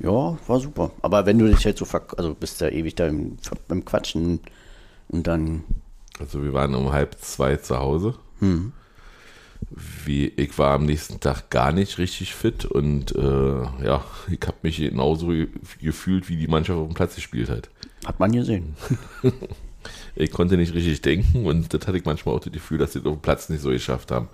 Ja, 0.00 0.38
war 0.46 0.60
super. 0.60 0.92
Aber 1.02 1.26
wenn 1.26 1.38
du 1.38 1.46
dich 1.46 1.64
halt 1.64 1.78
so, 1.78 1.86
also 2.16 2.34
bist 2.34 2.60
ja 2.60 2.68
ewig 2.68 2.94
da 2.94 3.06
im, 3.06 3.38
beim 3.66 3.84
Quatschen 3.84 4.40
und 5.08 5.26
dann. 5.26 5.64
Also 6.20 6.42
wir 6.42 6.52
waren 6.52 6.74
um 6.74 6.92
halb 6.92 7.16
zwei 7.20 7.56
zu 7.56 7.78
Hause. 7.78 8.14
Hm. 8.40 8.72
Wie, 10.04 10.28
ich 10.28 10.56
war 10.58 10.74
am 10.74 10.86
nächsten 10.86 11.20
Tag 11.20 11.50
gar 11.50 11.72
nicht 11.72 11.98
richtig 11.98 12.34
fit 12.34 12.64
und 12.64 13.14
äh, 13.16 13.62
ja, 13.84 14.04
ich 14.30 14.40
habe 14.46 14.56
mich 14.62 14.76
genauso 14.76 15.32
gefühlt, 15.80 16.28
wie 16.28 16.36
die 16.36 16.46
Mannschaft 16.46 16.78
auf 16.78 16.86
dem 16.86 16.94
Platz 16.94 17.16
gespielt 17.16 17.50
hat. 17.50 17.68
Hat 18.06 18.20
man 18.20 18.32
gesehen. 18.32 18.76
ich 20.14 20.30
konnte 20.30 20.56
nicht 20.56 20.74
richtig 20.74 21.02
denken 21.02 21.44
und 21.44 21.74
das 21.74 21.86
hatte 21.86 21.98
ich 21.98 22.04
manchmal 22.04 22.36
auch 22.36 22.40
das 22.40 22.52
Gefühl, 22.52 22.78
dass 22.78 22.92
sie 22.92 23.00
auf 23.00 23.04
dem 23.04 23.20
Platz 23.20 23.48
nicht 23.48 23.60
so 23.60 23.70
geschafft 23.70 24.10
haben. 24.10 24.28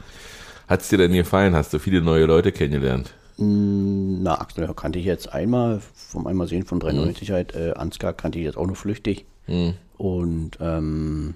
Hat 0.69 0.83
es 0.83 0.89
dir 0.89 0.99
denn 0.99 1.13
gefallen? 1.13 1.55
Hast 1.55 1.73
du 1.73 1.79
viele 1.79 2.01
neue 2.01 2.27
Leute 2.27 2.53
kennengelernt? 2.53 3.15
Mm, 3.37 4.23
na, 4.23 4.41
Axel 4.41 4.73
kannte 4.75 4.99
ich 4.99 5.05
jetzt 5.05 5.33
einmal, 5.33 5.81
vom 5.95 6.27
einmal 6.27 6.47
sehen 6.47 6.65
von 6.65 6.81
93 6.81 7.29
mhm. 7.29 7.33
halt. 7.33 7.55
Äh, 7.55 7.73
Ansgar 7.73 8.13
kannte 8.13 8.39
ich 8.39 8.45
jetzt 8.45 8.57
auch 8.57 8.67
nur 8.67 8.77
flüchtig. 8.77 9.27
Mhm. 9.47 9.75
Und 9.97 10.59
ähm, 10.61 11.35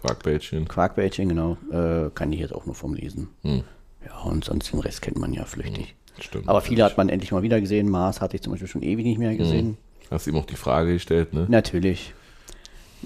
Quarkbällchen. 0.00 0.68
Quarkbällchen, 0.68 1.28
genau. 1.28 1.56
Äh, 1.70 2.10
kannte 2.14 2.34
ich 2.34 2.40
jetzt 2.40 2.54
auch 2.54 2.66
nur 2.66 2.74
vom 2.74 2.94
Lesen. 2.94 3.28
Mhm. 3.42 3.64
Ja, 4.04 4.20
und 4.22 4.44
sonst 4.44 4.72
den 4.72 4.80
Rest 4.80 5.02
kennt 5.02 5.18
man 5.18 5.32
ja 5.32 5.44
flüchtig. 5.44 5.94
Mhm. 5.94 6.22
Stimmt. 6.22 6.48
Aber 6.48 6.60
viele 6.60 6.84
hat 6.84 6.96
man 6.96 7.08
endlich 7.08 7.32
mal 7.32 7.42
wieder 7.42 7.60
gesehen. 7.60 7.88
Mars 7.88 8.20
hatte 8.20 8.36
ich 8.36 8.42
zum 8.42 8.52
Beispiel 8.52 8.68
schon 8.68 8.82
ewig 8.82 9.04
nicht 9.04 9.18
mehr 9.18 9.32
mhm. 9.32 9.38
gesehen. 9.38 9.76
Hast 10.10 10.26
ihm 10.26 10.36
auch 10.36 10.46
die 10.46 10.56
Frage 10.56 10.92
gestellt, 10.92 11.32
ne? 11.32 11.46
Natürlich. 11.48 12.12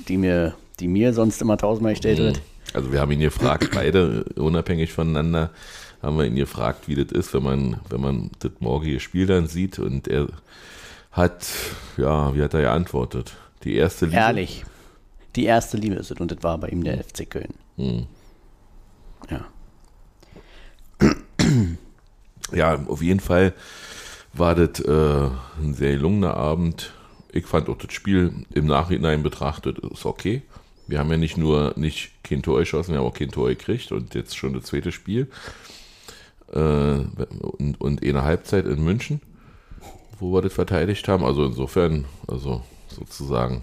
Die 0.08 0.16
mir, 0.16 0.54
die 0.80 0.88
mir 0.88 1.12
sonst 1.12 1.40
immer 1.40 1.56
tausendmal 1.56 1.94
gestellt 1.94 2.18
mhm. 2.18 2.24
wird. 2.24 2.40
Also 2.74 2.92
wir 2.92 3.00
haben 3.00 3.10
ihn 3.12 3.20
gefragt, 3.20 3.70
beide 3.74 4.24
unabhängig 4.36 4.92
voneinander, 4.92 5.50
haben 6.02 6.18
wir 6.18 6.26
ihn 6.26 6.36
gefragt, 6.36 6.86
wie 6.86 6.94
das 6.94 7.12
ist, 7.12 7.34
wenn 7.34 7.42
man, 7.42 7.80
wenn 7.88 8.00
man 8.00 8.30
das 8.40 8.52
morgige 8.60 9.00
Spiel 9.00 9.26
dann 9.26 9.46
sieht 9.46 9.78
und 9.78 10.06
er 10.06 10.28
hat, 11.10 11.48
ja, 11.96 12.34
wie 12.34 12.42
hat 12.42 12.54
er 12.54 12.62
geantwortet? 12.62 13.36
Die 13.64 13.74
erste 13.74 14.06
Liebe. 14.06 14.18
Ehrlich. 14.18 14.64
Die 15.38 15.44
erste 15.44 15.76
Liebe 15.76 15.94
ist 15.94 16.10
und 16.20 16.32
das 16.32 16.42
war 16.42 16.58
bei 16.58 16.66
ihm 16.66 16.82
der 16.82 16.98
FC 16.98 17.30
Köln. 17.30 17.54
Hm. 17.76 18.06
Ja. 19.30 19.46
ja, 22.52 22.84
auf 22.88 23.02
jeden 23.02 23.20
Fall 23.20 23.54
war 24.32 24.56
das 24.56 24.80
äh, 24.80 25.30
ein 25.62 25.74
sehr 25.74 25.92
gelungener 25.92 26.34
Abend. 26.34 26.92
Ich 27.30 27.46
fand 27.46 27.68
auch 27.68 27.78
das 27.78 27.92
Spiel 27.92 28.32
im 28.52 28.66
Nachhinein 28.66 29.22
betrachtet 29.22 29.78
ist 29.78 30.06
okay. 30.06 30.42
Wir 30.88 30.98
haben 30.98 31.10
ja 31.12 31.16
nicht 31.16 31.36
nur 31.36 31.72
nicht 31.76 32.10
kein 32.24 32.42
Tor 32.42 32.58
geschossen, 32.58 32.94
wir 32.94 32.98
haben 32.98 33.06
auch 33.06 33.14
kein 33.14 33.30
Tor 33.30 33.48
gekriegt 33.48 33.92
und 33.92 34.16
jetzt 34.16 34.36
schon 34.36 34.54
das 34.54 34.64
zweite 34.64 34.90
Spiel. 34.90 35.28
Äh, 36.52 36.58
und, 36.58 37.80
und 37.80 38.04
eine 38.04 38.22
Halbzeit 38.24 38.66
in 38.66 38.82
München, 38.82 39.20
wo 40.18 40.32
wir 40.32 40.42
das 40.42 40.52
verteidigt 40.52 41.06
haben. 41.06 41.22
Also 41.22 41.44
insofern, 41.44 42.06
also 42.26 42.64
sozusagen. 42.88 43.62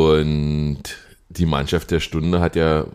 Und 0.00 0.82
die 1.28 1.46
Mannschaft 1.46 1.90
der 1.90 2.00
Stunde 2.00 2.40
hat 2.40 2.56
ja 2.56 2.86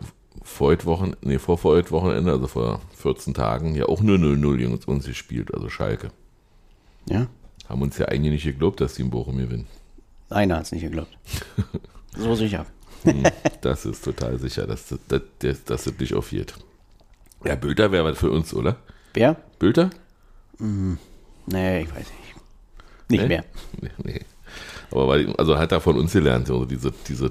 vor 0.42 0.76
Wochen, 0.84 1.12
nee, 1.22 1.38
vor 1.38 1.62
Wochenende, 1.62 2.32
also 2.32 2.46
vor 2.46 2.80
14 2.96 3.34
Tagen, 3.34 3.74
ja 3.74 3.86
auch 3.86 4.00
nur 4.00 4.16
0-0 4.16 4.56
gegen 4.56 4.78
uns 4.86 5.06
gespielt, 5.06 5.52
also 5.54 5.68
Schalke. 5.68 6.10
Ja. 7.08 7.26
Haben 7.68 7.82
uns 7.82 7.98
ja 7.98 8.06
eigentlich 8.06 8.32
nicht 8.32 8.44
geglaubt, 8.44 8.80
dass 8.80 8.94
die 8.94 9.02
in 9.02 9.10
Bochum 9.10 9.38
gewinnen. 9.38 9.66
Einer 10.30 10.56
hat 10.56 10.64
es 10.64 10.72
nicht 10.72 10.82
geglaubt. 10.82 11.16
so 12.16 12.34
sicher. 12.34 12.66
Hm, 13.02 13.24
das 13.60 13.86
ist 13.86 14.04
total 14.04 14.38
sicher, 14.38 14.66
dass 14.66 14.88
das, 14.88 14.98
das, 15.08 15.22
das, 15.38 15.64
das 15.64 15.98
nicht 15.98 16.14
aufgeht. 16.14 16.54
Ja, 17.44 17.54
Bülter 17.54 17.92
wäre 17.92 18.04
was 18.04 18.18
für 18.18 18.30
uns, 18.30 18.52
oder? 18.54 18.76
Wer? 19.14 19.36
Bülter? 19.58 19.90
Nee, 20.58 21.82
ich 21.82 21.90
weiß 21.90 21.98
nicht. 21.98 22.34
Nicht 23.08 23.20
Nee? 23.22 23.28
mehr. 23.28 23.44
Nee, 23.80 23.90
nee. 24.02 24.20
Aber 24.90 25.08
weil, 25.08 25.34
also 25.36 25.58
hat 25.58 25.72
er 25.72 25.80
von 25.80 25.96
uns 25.98 26.12
gelernt, 26.12 26.48
also 26.50 26.64
diese, 26.64 26.92
diese, 27.08 27.30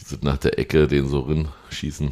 diese 0.00 0.18
nach 0.22 0.38
der 0.38 0.58
Ecke 0.58 0.86
den 0.88 1.08
so 1.08 1.20
rin 1.20 1.48
schießen, 1.70 2.10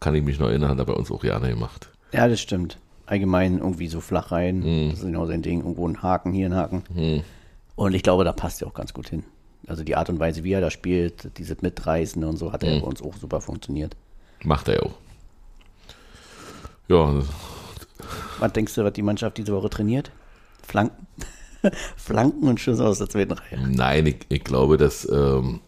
kann 0.00 0.14
ich 0.14 0.22
mich 0.22 0.38
noch 0.38 0.48
erinnern, 0.48 0.70
hat 0.70 0.78
er 0.78 0.84
bei 0.86 0.92
uns 0.94 1.10
auch 1.10 1.20
gerne 1.22 1.48
gemacht. 1.50 1.88
Ja, 2.12 2.28
das 2.28 2.40
stimmt. 2.40 2.78
Allgemein 3.06 3.58
irgendwie 3.58 3.88
so 3.88 4.00
flach 4.00 4.32
rein. 4.32 4.60
Mhm. 4.60 4.90
Das 4.90 4.98
ist 5.00 5.04
genau 5.04 5.26
sein 5.26 5.42
Ding. 5.42 5.60
Irgendwo 5.60 5.86
ein 5.86 6.02
Haken, 6.02 6.32
hier 6.32 6.46
ein 6.46 6.54
Haken. 6.54 7.22
Und 7.76 7.94
ich 7.94 8.02
glaube, 8.02 8.24
da 8.24 8.32
passt 8.32 8.62
er 8.62 8.68
auch 8.68 8.74
ganz 8.74 8.94
gut 8.94 9.08
hin. 9.08 9.24
Also 9.66 9.82
die 9.84 9.96
Art 9.96 10.08
und 10.10 10.18
Weise, 10.20 10.44
wie 10.44 10.52
er 10.52 10.60
da 10.60 10.70
spielt, 10.70 11.36
dieses 11.38 11.60
Mitreißen 11.62 12.22
und 12.24 12.36
so, 12.36 12.52
hat 12.52 12.62
Mhm. 12.62 12.68
er 12.68 12.80
bei 12.80 12.86
uns 12.86 13.02
auch 13.02 13.14
super 13.16 13.40
funktioniert. 13.40 13.96
Macht 14.42 14.68
er 14.68 14.74
ja 14.76 14.82
auch. 14.82 14.94
Ja, 16.88 17.22
Was 18.38 18.52
denkst 18.52 18.74
du, 18.74 18.84
was 18.84 18.92
die 18.92 19.02
Mannschaft 19.02 19.38
diese 19.38 19.52
Woche 19.54 19.70
trainiert? 19.70 20.10
Flanken? 20.66 21.06
Flanken 21.96 22.48
und 22.48 22.60
Schüsse 22.60 22.84
aus 22.86 22.98
der 22.98 23.08
zweiten 23.08 23.32
Reihe. 23.32 23.58
nein, 23.58 24.06
ich, 24.06 24.16
ich 24.28 24.44
glaube, 24.44 24.76
dass, 24.76 25.08
ähm, 25.10 25.60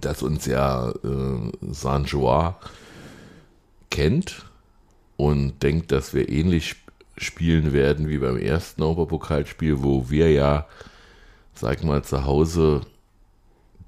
dass 0.00 0.22
uns 0.22 0.46
ja 0.46 0.90
äh, 0.90 1.52
Saint 1.70 2.08
Joa 2.10 2.58
kennt 3.90 4.46
und 5.16 5.62
denkt, 5.62 5.92
dass 5.92 6.14
wir 6.14 6.28
ähnlich 6.28 6.70
sp- 6.74 6.82
spielen 7.16 7.72
werden 7.72 8.08
wie 8.08 8.18
beim 8.18 8.36
ersten 8.36 8.82
Europapokalspiel, 8.82 9.82
wo 9.84 10.10
wir 10.10 10.32
ja, 10.32 10.66
sag 11.54 11.84
mal, 11.84 12.02
zu 12.04 12.24
Hause 12.24 12.82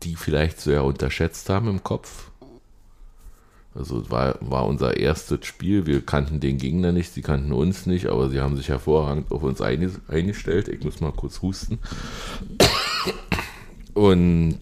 die 0.02 0.16
vielleicht 0.16 0.60
sehr 0.60 0.84
unterschätzt 0.84 1.48
haben 1.48 1.68
im 1.68 1.82
Kopf. 1.82 2.30
Also 3.76 4.10
war, 4.10 4.38
war 4.40 4.66
unser 4.66 4.96
erstes 4.96 5.44
Spiel. 5.44 5.86
Wir 5.86 6.00
kannten 6.00 6.40
den 6.40 6.56
Gegner 6.56 6.92
nicht, 6.92 7.12
sie 7.12 7.22
kannten 7.22 7.52
uns 7.52 7.86
nicht, 7.86 8.06
aber 8.06 8.30
sie 8.30 8.40
haben 8.40 8.56
sich 8.56 8.68
hervorragend 8.68 9.30
auf 9.30 9.42
uns 9.42 9.60
einge- 9.60 10.00
eingestellt. 10.08 10.68
Ich 10.68 10.82
muss 10.82 11.00
mal 11.00 11.12
kurz 11.12 11.42
husten. 11.42 11.78
Und 13.92 14.58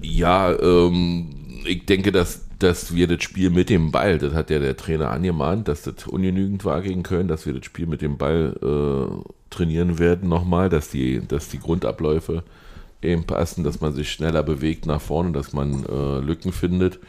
ja, 0.00 0.52
ähm, 0.58 1.28
ich 1.64 1.86
denke, 1.86 2.10
dass, 2.10 2.42
dass 2.58 2.94
wir 2.94 3.06
das 3.06 3.22
Spiel 3.22 3.50
mit 3.50 3.70
dem 3.70 3.92
Ball, 3.92 4.18
das 4.18 4.34
hat 4.34 4.50
ja 4.50 4.58
der 4.58 4.76
Trainer 4.76 5.10
angemahnt, 5.10 5.68
dass 5.68 5.82
das 5.82 6.06
ungenügend 6.06 6.64
war 6.64 6.82
gegen 6.82 7.04
Köln, 7.04 7.28
dass 7.28 7.46
wir 7.46 7.54
das 7.54 7.64
Spiel 7.64 7.86
mit 7.86 8.02
dem 8.02 8.18
Ball 8.18 8.56
äh, 8.62 9.30
trainieren 9.50 9.98
werden 10.00 10.28
nochmal, 10.28 10.68
dass 10.68 10.90
die, 10.90 11.20
dass 11.26 11.48
die 11.48 11.60
Grundabläufe 11.60 12.42
eben 13.02 13.24
passen, 13.24 13.64
dass 13.64 13.80
man 13.80 13.92
sich 13.92 14.10
schneller 14.10 14.42
bewegt 14.42 14.86
nach 14.86 15.00
vorne, 15.00 15.32
dass 15.32 15.52
man 15.52 15.84
äh, 15.86 16.18
Lücken 16.18 16.52
findet. 16.52 17.00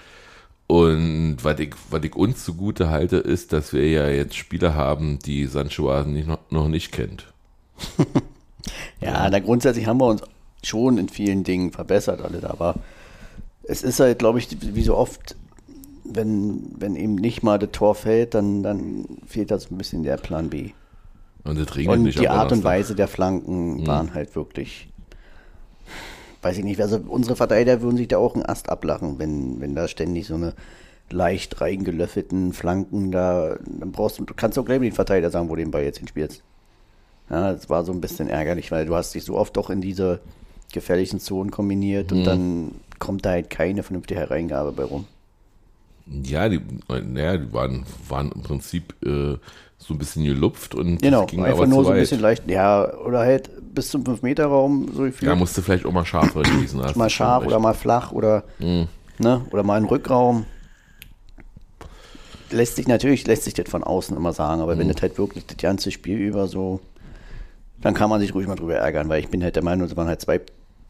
Und 0.68 1.38
was 1.42 1.60
ich, 1.60 1.76
was 1.90 2.04
ich 2.04 2.16
uns 2.16 2.44
zugute 2.44 2.90
halte, 2.90 3.18
ist, 3.18 3.54
dass 3.54 3.74
wir 3.74 3.88
ja 3.90 4.08
jetzt 4.08 4.36
Spieler 4.36 4.76
haben, 4.76 5.20
die 5.20 5.46
Sancho 5.46 6.04
nicht, 6.04 6.28
noch, 6.28 6.40
noch 6.50 6.68
nicht 6.68 6.92
kennt. 6.92 7.32
Ja, 9.02 9.30
da 9.30 9.40
grundsätzlich 9.40 9.88
haben 9.88 10.00
wir 10.00 10.08
uns 10.08 10.22
schon 10.64 10.98
in 10.98 11.10
vielen 11.10 11.44
Dingen 11.44 11.72
verbessert, 11.72 12.22
alle. 12.22 12.50
Aber 12.50 12.76
es 13.64 13.84
ist 13.84 14.00
halt, 14.00 14.20
glaube 14.20 14.40
ich, 14.40 14.48
wie 14.62 14.84
so 14.84 14.96
oft, 14.96 15.36
wenn, 16.04 16.62
wenn 16.78 16.96
eben 16.96 17.16
nicht 17.16 17.44
mal 17.44 17.60
das 17.60 17.72
Tor 17.72 17.96
fällt, 17.96 18.34
dann, 18.34 18.64
dann 18.64 19.06
fehlt 19.26 19.52
das 19.52 19.72
ein 19.72 19.78
bisschen 19.78 20.04
der 20.04 20.18
Plan 20.18 20.50
B. 20.50 20.72
Und 21.44 21.58
Und 21.88 22.22
die 22.22 22.30
Art 22.30 22.52
und. 22.54 22.64
Weise 22.64 22.96
der 22.96 23.10
Flanken 23.10 23.86
waren 23.86 24.14
halt 24.14 24.36
wirklich, 24.36 24.88
weiß 26.42 26.58
ich 26.58 26.64
nicht, 26.64 26.82
also 26.82 27.00
unsere 27.08 27.36
Verteidiger 27.36 27.82
würden 27.82 27.98
sich 27.98 28.08
da 28.10 28.18
auch 28.18 28.36
einen 28.36 28.46
Ast 28.46 28.70
ablachen, 28.70 29.20
wenn, 29.20 29.62
wenn 29.62 29.76
da 29.76 29.88
ständig 29.88 30.28
so 30.28 30.36
eine 30.36 30.54
leicht 31.10 31.62
reingelöffelten 31.62 32.54
Flanken 32.54 33.12
da, 33.12 33.58
dann 33.66 33.92
brauchst 33.92 34.20
du, 34.20 34.26
du 34.26 34.34
kannst 34.34 34.58
auch 34.60 34.66
gleich 34.66 34.80
mit 34.80 34.92
den 34.92 34.96
Verteidiger 34.96 35.30
sagen, 35.32 35.50
wo 35.50 35.56
du 35.56 35.62
den 35.62 35.72
Ball 35.72 35.84
jetzt 35.84 36.00
hinspielst. 36.00 36.42
Ja, 37.30 37.54
das 37.54 37.70
war 37.70 37.84
so 37.86 37.92
ein 37.92 38.02
bisschen 38.02 38.30
ärgerlich, 38.30 38.72
weil 38.72 38.86
du 38.86 38.96
hast 38.96 39.14
dich 39.16 39.24
so 39.24 39.38
oft 39.38 39.56
doch 39.58 39.70
in 39.70 39.82
diese 39.82 40.20
gefährlichen 40.74 41.20
Zonen 41.20 41.52
kombiniert 41.52 42.12
Mhm. 42.12 42.18
und 42.20 42.24
dann 42.26 42.72
kommt 43.00 43.26
da 43.26 43.32
halt 43.32 43.50
keine 43.50 43.84
vernünftige 43.84 44.20
Hereingabe 44.20 44.72
bei 44.72 44.84
rum. 44.84 45.06
Ja, 46.06 46.50
die, 46.50 46.60
naja, 46.90 47.38
die 47.38 47.54
waren, 47.54 47.86
waren 48.10 48.32
im 48.34 48.42
Prinzip 48.42 48.94
äh, 49.06 49.38
so 49.78 49.94
ein 49.94 49.98
bisschen 49.98 50.26
gelupft 50.26 50.76
und 50.76 51.02
Genau, 51.02 51.26
ging 51.26 51.40
einfach 51.46 51.60
aber 51.60 51.68
nur 51.68 51.84
so 51.86 51.92
ein 51.92 52.00
bisschen 52.00 52.20
leicht, 52.20 52.50
ja, 52.50 52.94
oder 52.98 53.20
halt 53.20 53.50
bis 53.74 53.90
zum 53.90 54.04
5-Meter-Raum 54.04 54.90
so 54.94 55.04
gefühlt. 55.04 55.30
Ja, 55.30 55.36
musste 55.36 55.62
vielleicht 55.62 55.86
auch 55.86 55.92
mal 55.92 56.06
scharf 56.06 56.34
schießen. 56.46 56.82
hast 56.84 56.96
mal 56.96 57.06
du 57.06 57.10
scharf 57.12 57.46
oder 57.46 57.60
mal 57.60 57.74
flach 57.74 58.12
oder, 58.12 58.44
Mhm. 58.60 58.88
ne, 59.20 59.42
oder 59.52 59.64
mal 59.64 59.76
ein 59.78 59.86
Rückraum. 59.86 60.46
Lässt 62.52 62.76
sich 62.76 62.88
natürlich, 62.88 63.26
lässt 63.26 63.44
sich 63.46 63.54
das 63.56 63.70
von 63.70 63.84
außen 63.84 64.16
immer 64.16 64.32
sagen, 64.34 64.62
aber 64.62 64.76
Mhm. 64.76 64.80
wenn 64.80 64.88
das 64.90 65.02
halt 65.02 65.18
wirklich 65.18 65.46
das 65.48 65.58
ganze 65.58 65.92
Spiel 65.92 66.18
über 66.20 66.48
so, 66.48 66.82
dann 67.82 67.94
kann 67.96 68.10
man 68.10 68.20
sich 68.22 68.34
ruhig 68.36 68.48
mal 68.48 68.56
drüber 68.56 68.76
ärgern, 68.76 69.10
weil 69.10 69.20
ich 69.22 69.30
bin 69.30 69.44
halt 69.44 69.56
der 69.56 69.64
Meinung, 69.64 69.88
es 69.88 69.96
waren 69.98 70.08
halt 70.08 70.22
zwei 70.22 70.40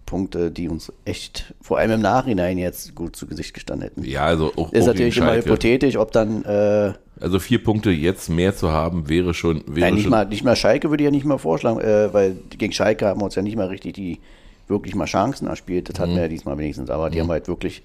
Punkte, 0.06 0.52
die 0.52 0.68
uns 0.68 0.92
echt, 1.06 1.54
vor 1.62 1.78
allem 1.80 1.92
im 1.92 2.02
Nachhinein 2.02 2.58
jetzt 2.58 2.94
gut 2.94 3.16
zu 3.16 3.25
Gesicht 3.25 3.54
gestanden 3.54 3.88
hätten. 3.88 4.04
Ja, 4.04 4.25
also 4.25 4.52
auch, 4.58 4.72
Ist 4.74 4.84
auch 4.84 4.88
natürlich 4.88 5.16
immer 5.18 5.28
Schalke. 5.28 5.46
hypothetisch, 5.50 5.96
ob 5.98 6.12
dann, 6.12 6.44
äh, 6.44 6.94
Also 7.24 7.39
vier 7.39 7.63
Punkte 7.63 7.89
jetzt 7.89 8.30
mehr 8.30 8.53
zu 8.53 8.72
haben, 8.74 9.08
wäre 9.08 9.34
schon. 9.34 9.63
Wäre 9.65 9.88
ja, 9.88 9.92
nicht, 9.94 10.03
schon 10.03 10.12
mal, 10.12 10.25
nicht 10.27 10.44
mal 10.44 10.58
Schalke 10.58 10.89
würde 10.89 11.03
ich 11.03 11.06
ja 11.06 11.12
nicht 11.12 11.24
mal 11.25 11.38
vorschlagen, 11.38 11.80
äh, 11.80 12.13
weil 12.13 12.36
gegen 12.50 12.74
Schalke 12.74 13.08
haben 13.08 13.22
wir 13.22 13.25
uns 13.25 13.36
ja 13.36 13.42
nicht 13.42 13.56
mal 13.56 13.68
richtig 13.68 13.94
die 13.94 14.20
wirklich 14.68 14.94
mal 14.94 15.06
Chancen 15.06 15.48
erspielt. 15.48 15.88
Das 15.88 16.00
hatten 16.00 16.12
Mhm. 16.12 16.15
wir 16.15 16.22
ja 16.24 16.27
diesmal 16.27 16.58
wenigstens, 16.58 16.89
aber 16.89 17.10
die 17.10 17.22
haben 17.22 17.30
halt 17.32 17.48
wirklich 17.48 17.82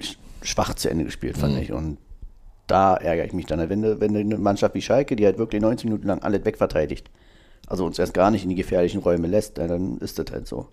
sch- 0.00 0.16
schwach 0.42 0.74
zu 0.74 0.90
Ende 0.90 1.04
gespielt, 1.06 1.36
Mhm. 1.36 1.40
fand 1.40 1.58
ich. 1.58 1.72
Und 1.72 1.96
da 2.66 2.94
ärgere 2.96 3.24
ich 3.24 3.32
mich 3.32 3.46
dann, 3.46 3.66
wenn, 3.70 3.80
du- 3.80 4.00
wenn 4.00 4.12
du 4.12 4.20
eine 4.20 4.36
Mannschaft 4.36 4.74
wie 4.74 4.82
Schalke, 4.82 5.16
die 5.16 5.24
halt 5.24 5.38
wirklich 5.38 5.62
19 5.62 5.88
Minuten 5.88 6.06
lang 6.06 6.18
alles 6.22 6.44
wegverteidigt, 6.44 7.08
also 7.68 7.86
uns 7.86 7.98
erst 7.98 8.12
gar 8.12 8.30
nicht 8.30 8.42
in 8.44 8.50
die 8.50 8.54
gefährlichen 8.56 9.00
Räume 9.00 9.28
lässt, 9.28 9.56
dann 9.56 9.96
ist 9.98 10.18
das 10.18 10.26
halt 10.30 10.46
so. 10.46 10.68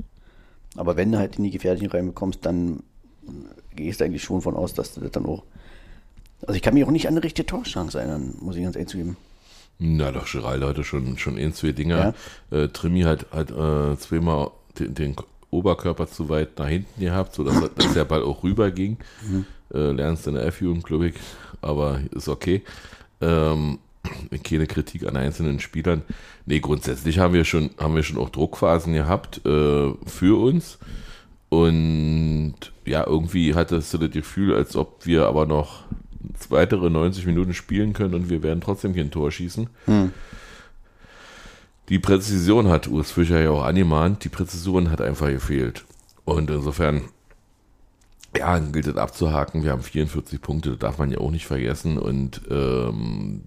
Aber 0.75 0.98
wenn 0.98 1.13
du 1.13 1.17
halt 1.17 1.38
in 1.38 1.46
die 1.46 1.51
gefährlichen 1.51 1.89
Räume 1.89 2.12
kommst, 2.12 2.46
dann 2.46 2.84
gehst 3.74 4.01
du 4.01 4.05
eigentlich 4.05 4.24
schon 4.24 4.41
von 4.41 4.55
aus, 4.55 4.74
dass 4.74 4.93
du 4.96 5.00
das 5.01 5.12
dann 5.12 5.25
auch. 5.25 5.43
Also 6.45 6.55
ich 6.55 6.62
kann 6.62 6.73
mich 6.73 6.83
auch 6.83 6.91
nicht 6.91 7.07
an 7.07 7.13
eine 7.13 7.23
richtige 7.23 7.45
Torchance 7.45 7.97
erinnern, 8.00 8.35
muss 8.39 8.55
ich 8.55 8.63
ganz 8.63 8.75
ehrlich 8.75 8.89
zugeben. 8.89 9.17
Na 9.79 10.12
doch, 10.12 10.31
Geraldo 10.31 10.67
hatte 10.67 10.83
schon, 10.83 11.17
schon 11.17 11.38
ein, 11.38 11.53
zwei 11.53 11.71
Dinger. 11.71 12.13
Äh, 12.51 12.67
Trimi 12.69 13.01
hat, 13.01 13.25
hat 13.31 13.51
äh, 13.51 13.97
zweimal 13.97 14.51
den, 14.79 14.93
den 14.93 15.15
Oberkörper 15.50 16.07
zu 16.07 16.29
weit 16.29 16.57
nach 16.59 16.67
hinten 16.67 17.00
gehabt, 17.00 17.33
sodass 17.35 17.62
dass 17.75 17.93
der 17.93 18.05
Ball 18.05 18.23
auch 18.23 18.43
rüber 18.43 18.71
ging. 18.71 18.97
Äh, 19.73 19.91
lernst 19.91 20.27
in 20.27 20.35
der 20.35 20.45
F-Jugend, 20.45 20.83
glaube 20.83 21.09
ich, 21.09 21.15
aber 21.62 22.00
ist 22.12 22.27
okay. 22.27 22.62
Ähm, 23.21 23.79
keine 24.43 24.67
Kritik 24.67 25.07
an 25.07 25.15
einzelnen 25.15 25.59
Spielern. 25.59 26.03
Nee, 26.45 26.59
grundsätzlich 26.59 27.19
haben 27.19 27.33
wir 27.33 27.45
schon, 27.45 27.71
haben 27.77 27.95
wir 27.95 28.03
schon 28.03 28.17
auch 28.17 28.29
Druckphasen 28.29 28.93
gehabt 28.93 29.45
äh, 29.45 29.91
für 30.05 30.39
uns. 30.39 30.77
Und 31.50 32.55
ja, 32.85 33.05
irgendwie 33.05 33.55
hattest 33.55 33.93
du 33.93 33.97
das 34.00 34.12
Gefühl, 34.12 34.55
als 34.55 34.75
ob 34.75 35.05
wir 35.05 35.27
aber 35.27 35.45
noch 35.45 35.83
weitere 36.50 36.89
90 36.89 37.25
Minuten 37.25 37.53
spielen 37.53 37.94
können 37.94 38.13
und 38.13 38.30
wir 38.30 38.44
werden 38.44 38.62
trotzdem 38.62 38.96
kein 38.96 39.12
Tor 39.12 39.32
schießen. 39.32 39.70
Die 41.89 42.00
Präzision 42.00 42.70
hat 42.70 42.88
Urs 42.88 43.12
Fischer 43.12 43.42
ja 43.42 43.51
auch 43.51 43.63
angemahnt, 43.63 44.24
die 44.24 44.30
Präzision 44.30 44.89
hat 44.89 45.01
einfach 45.01 45.27
gefehlt. 45.27 45.86
Und 46.25 46.50
insofern, 46.50 47.01
ja, 48.38 48.58
gilt 48.60 48.88
es 48.88 48.96
abzuhaken. 48.96 49.63
Wir 49.63 49.72
haben 49.72 49.84
44 49.84 50.42
Punkte, 50.42 50.72
das 50.72 50.80
darf 50.80 50.98
man 50.98 51.12
ja 51.12 51.18
auch 51.18 51.32
nicht 51.32 51.46
vergessen. 51.46 51.98
Und 51.98 52.42
ähm, 52.50 53.42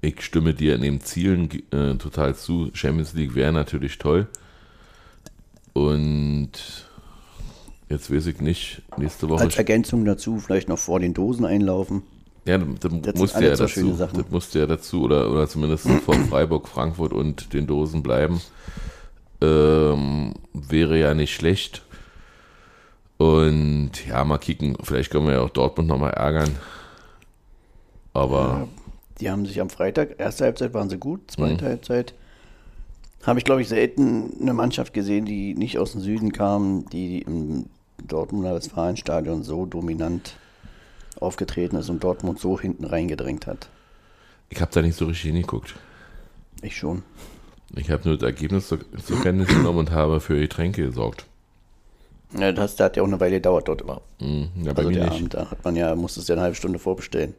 ich 0.00 0.22
stimme 0.22 0.54
dir 0.54 0.76
in 0.76 0.82
den 0.82 1.00
Zielen 1.00 1.50
äh, 1.72 1.96
total 1.96 2.36
zu. 2.36 2.70
Champions 2.72 3.14
League 3.14 3.34
wäre 3.34 3.52
natürlich 3.52 3.98
toll. 3.98 4.28
Und 5.72 6.86
Jetzt 7.92 8.10
weiß 8.10 8.24
ich 8.24 8.40
nicht, 8.40 8.80
nächste 8.96 9.28
Woche. 9.28 9.42
Als 9.42 9.58
Ergänzung 9.58 10.06
dazu 10.06 10.38
vielleicht 10.38 10.66
noch 10.66 10.78
vor 10.78 10.98
den 10.98 11.12
Dosen 11.12 11.44
einlaufen. 11.44 12.02
Ja, 12.44 12.58
sind 12.58 13.14
musste 13.16 13.44
ja 13.46 13.56
so 13.56 13.64
dazu. 13.64 13.92
Das 13.96 14.30
musste 14.30 14.58
ja 14.60 14.66
dazu 14.66 15.02
oder, 15.04 15.30
oder 15.30 15.48
zumindest 15.48 15.88
vor 15.88 16.14
Freiburg, 16.30 16.68
Frankfurt 16.68 17.12
und 17.12 17.52
den 17.52 17.66
Dosen 17.66 18.02
bleiben. 18.02 18.40
Ähm, 19.40 20.34
wäre 20.52 20.98
ja 20.98 21.14
nicht 21.14 21.34
schlecht. 21.34 21.82
Und 23.18 23.92
ja, 24.08 24.24
mal 24.24 24.38
kicken. 24.38 24.76
Vielleicht 24.82 25.10
können 25.10 25.26
wir 25.26 25.34
ja 25.34 25.40
auch 25.40 25.50
Dortmund 25.50 25.88
nochmal 25.88 26.12
ärgern. 26.14 26.56
Aber 28.12 28.68
Die 29.20 29.30
haben 29.30 29.46
sich 29.46 29.60
am 29.60 29.70
Freitag, 29.70 30.18
erste 30.18 30.44
Halbzeit 30.44 30.74
waren 30.74 30.90
sie 30.90 30.98
gut, 30.98 31.30
zweite 31.30 31.64
Mhm. 31.64 31.68
Halbzeit 31.68 32.14
habe 33.24 33.38
ich, 33.38 33.44
glaube 33.44 33.62
ich, 33.62 33.68
selten 33.68 34.32
eine 34.40 34.52
Mannschaft 34.52 34.92
gesehen, 34.92 35.24
die 35.24 35.54
nicht 35.54 35.78
aus 35.78 35.92
dem 35.92 36.00
Süden 36.00 36.32
kam, 36.32 36.86
die 36.90 37.22
im 37.22 37.66
Dortmunder 38.04 38.54
Westfalenstadion 38.54 39.44
so 39.44 39.64
dominant 39.64 40.36
aufgetreten 41.22 41.76
ist 41.76 41.88
und 41.88 42.02
Dortmund 42.04 42.38
so 42.40 42.58
hinten 42.60 42.84
reingedrängt 42.84 43.46
hat. 43.46 43.68
ich 44.50 44.60
habe 44.60 44.70
da 44.72 44.82
nicht 44.82 44.96
so 44.96 45.06
richtig 45.06 45.30
hingeguckt. 45.32 45.74
Ich 46.62 46.76
schon. 46.76 47.02
Ich 47.74 47.90
habe 47.90 48.06
nur 48.08 48.18
das 48.18 48.26
Ergebnis 48.26 48.68
zur, 48.68 48.80
zur 49.02 49.20
Kenntnis 49.22 49.48
genommen 49.48 49.78
und 49.78 49.90
habe 49.90 50.20
für 50.20 50.38
Getränke 50.38 50.84
gesorgt. 50.86 51.24
Ja, 52.38 52.52
das, 52.52 52.76
das 52.76 52.84
hat 52.86 52.96
ja 52.96 53.02
auch 53.02 53.06
eine 53.06 53.18
Weile 53.20 53.36
gedauert 53.36 53.68
dort 53.68 53.80
immer. 53.82 54.00
Hm, 54.20 54.48
ja, 54.62 54.72
bei 54.72 54.82
Also 54.82 54.90
der 54.90 55.04
nicht. 55.04 55.12
Abend, 55.14 55.34
da 55.34 55.50
hat 55.50 55.64
man 55.64 55.76
ja, 55.76 55.94
musste 55.94 56.20
es 56.20 56.28
ja 56.28 56.34
eine 56.34 56.42
halbe 56.42 56.56
Stunde 56.56 56.78
vorbestellen. 56.78 57.34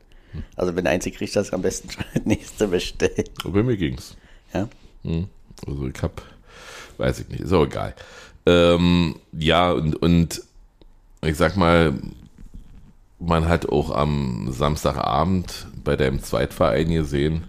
Also 0.56 0.76
wenn 0.76 0.88
einzig 0.88 1.16
kriegt, 1.16 1.36
das 1.36 1.54
am 1.54 1.62
besten 1.62 1.92
schon 1.92 2.04
das 2.14 2.26
nächste 2.26 2.68
bestellen. 2.68 3.26
Und 3.44 3.54
bei 3.54 3.62
mir 3.64 3.78
ging's. 3.78 4.16
Ja? 4.54 4.68
Hm, 5.04 5.28
Also 5.68 5.88
ich 5.88 6.02
hab, 6.02 6.22
weiß 6.98 7.20
ich 7.22 7.30
nicht, 7.30 7.42
ist 7.42 7.54
auch 7.54 7.66
egal. 7.66 7.94
Ähm, 8.46 9.16
ja, 9.32 9.72
und, 9.72 9.96
und 10.02 10.42
ich 11.22 11.38
sag 11.38 11.56
mal, 11.56 11.94
man 13.26 13.48
hat 13.48 13.70
auch 13.70 13.92
am 13.92 14.52
Samstagabend 14.52 15.68
bei 15.84 15.96
deinem 15.96 16.22
Zweitverein 16.22 16.90
gesehen, 16.90 17.44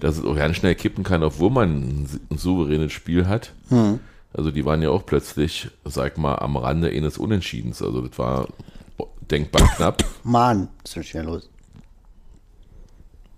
dass 0.00 0.18
es 0.18 0.24
auch 0.24 0.36
ganz 0.36 0.56
schnell 0.56 0.74
kippen 0.74 1.04
kann, 1.04 1.22
obwohl 1.22 1.50
man 1.50 2.06
ein, 2.30 2.38
souveränes 2.38 2.92
Spiel 2.92 3.26
hat. 3.26 3.52
Also 4.32 4.50
die 4.50 4.64
waren 4.64 4.82
ja 4.82 4.90
auch 4.90 5.06
plötzlich, 5.06 5.70
sag 5.84 6.18
mal, 6.18 6.36
am 6.36 6.56
Rande 6.56 6.90
eines 6.90 7.18
Unentschiedens. 7.18 7.80
Also 7.80 8.02
das 8.02 8.18
war 8.18 8.48
denkbar 9.30 9.66
knapp. 9.76 10.04
Mann, 10.24 10.68
ist 10.82 10.94
schon 10.94 11.04
schnell 11.04 11.24
los. 11.24 11.48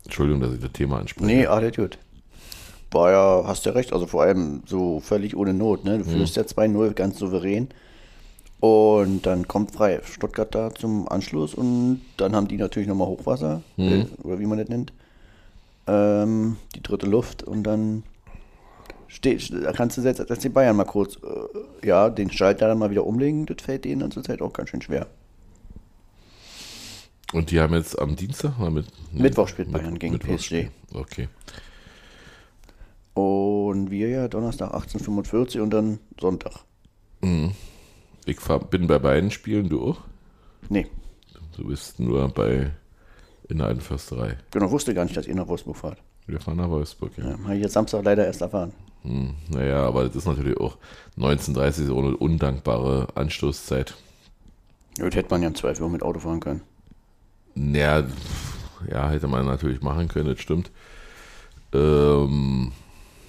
Entschuldigung, 0.05 0.41
dass 0.41 0.55
ich 0.55 0.61
das 0.61 0.73
Thema 0.73 0.99
anspreche. 0.99 1.27
Nee, 1.27 1.47
alles 1.47 1.77
gut. 1.77 1.99
Boah, 2.91 3.11
ja, 3.11 3.43
hast 3.47 3.67
ja 3.67 3.73
recht. 3.73 3.93
Also 3.93 4.07
vor 4.07 4.23
allem 4.23 4.63
so 4.67 5.01
völlig 5.01 5.37
ohne 5.37 5.53
Not. 5.53 5.85
Ne? 5.85 5.99
Du 5.99 6.05
führst 6.05 6.37
ja 6.37 6.43
2-0 6.43 6.95
ganz 6.95 7.19
souverän. 7.19 7.69
Und 8.67 9.27
dann 9.27 9.47
kommt 9.47 9.71
frei 9.73 10.01
Stuttgart 10.03 10.53
da 10.55 10.75
zum 10.75 11.09
Anschluss 11.09 11.55
und 11.55 12.01
dann 12.17 12.35
haben 12.35 12.49
die 12.49 12.57
natürlich 12.57 12.89
nochmal 12.89 13.07
Hochwasser, 13.07 13.63
äh, 13.77 14.07
oder 14.23 14.41
wie 14.41 14.47
man 14.47 14.59
das 14.59 14.69
nennt. 14.69 14.93
Ähm, 15.87 16.57
die 16.75 16.83
dritte 16.83 17.07
Luft 17.07 17.43
und 17.43 17.63
dann 17.63 18.03
steht, 19.07 19.53
da 19.53 19.73
kannst 19.73 19.99
du 19.99 20.03
jetzt 20.03 20.29
als 20.29 20.41
die 20.41 20.49
Bayern 20.49 20.75
mal 20.75 20.85
kurz, 20.85 21.17
äh, 21.17 21.87
ja, 21.87 22.11
den 22.11 22.31
Schalter 22.33 22.67
dann 22.67 22.79
mal 22.79 22.91
wieder 22.91 23.07
umlegen, 23.07 23.47
das 23.47 23.59
fällt 23.63 23.85
denen 23.85 24.01
dann 24.01 24.11
zurzeit 24.11 24.43
auch 24.43 24.53
ganz 24.53 24.71
schön 24.71 24.83
schwer. 24.83 25.07
Und 27.33 27.51
die 27.51 27.61
haben 27.61 27.75
jetzt 27.75 27.99
am 27.99 28.17
Dienstag 28.17 28.59
oder 28.59 28.71
mit, 28.71 28.87
Mittwoch 29.13 29.49
spielt 29.49 29.71
Bayern 29.71 29.99
gegen 29.99 30.15
Mittwoch 30.15 30.37
PSG. 30.37 30.45
spielen. 30.45 30.71
Okay. 30.93 31.29
Und 33.15 33.91
wir 33.91 34.09
ja 34.09 34.29
Donnerstag 34.29 34.75
18.45 34.75 35.61
und 35.61 35.71
dann 35.71 35.99
Sonntag. 36.21 36.65
Ich 38.27 38.39
bin 38.71 38.87
bei 38.87 38.99
beiden 38.99 39.31
Spielen, 39.31 39.69
du 39.69 39.83
auch? 39.91 39.99
Nee, 40.69 40.87
Du 41.57 41.65
bist 41.69 41.99
nur 42.01 42.29
bei 42.29 42.71
in 43.49 43.59
der 43.59 43.69
alten 43.69 43.81
Försterei. 43.81 44.37
genau, 44.51 44.71
wusste 44.71 44.93
gar 44.93 45.05
nicht, 45.05 45.17
dass 45.17 45.27
ihr 45.27 45.35
nach 45.35 45.47
Wolfsburg 45.49 45.77
fahrt. 45.77 45.99
Wir 46.27 46.39
fahren 46.41 46.57
nach 46.59 46.69
Wolfsburg, 46.69 47.13
ja. 47.17 47.31
Ja, 47.31 47.39
habe 47.45 47.55
ich 47.57 47.63
jetzt 47.63 47.73
Samstag 47.73 48.05
leider 48.05 48.27
erst 48.27 48.43
erfahren. 48.43 48.73
Hm, 49.03 49.35
naja, 49.49 49.87
aber 49.87 50.05
das 50.05 50.17
ist 50.17 50.27
natürlich 50.27 50.59
auch 50.59 50.77
1930 51.17 51.87
so 51.87 51.99
eine 51.99 52.17
undankbare 52.17 53.07
Anstoßzeit. 53.15 53.95
Ja, 54.99 55.07
das 55.07 55.15
hätte 55.15 55.31
man 55.31 55.43
ja 55.43 55.49
im 55.49 55.55
Zweifel 55.55 55.85
auch 55.85 55.89
mit 55.89 56.03
Auto 56.03 56.19
fahren 56.19 56.41
können. 56.41 56.63
Naja, 57.55 58.05
ja, 58.91 59.09
hätte 59.09 59.29
man 59.29 59.47
natürlich 59.47 59.81
machen 59.81 60.09
können, 60.09 60.29
das 60.29 60.41
stimmt. 60.41 60.71
Ähm, 61.73 62.73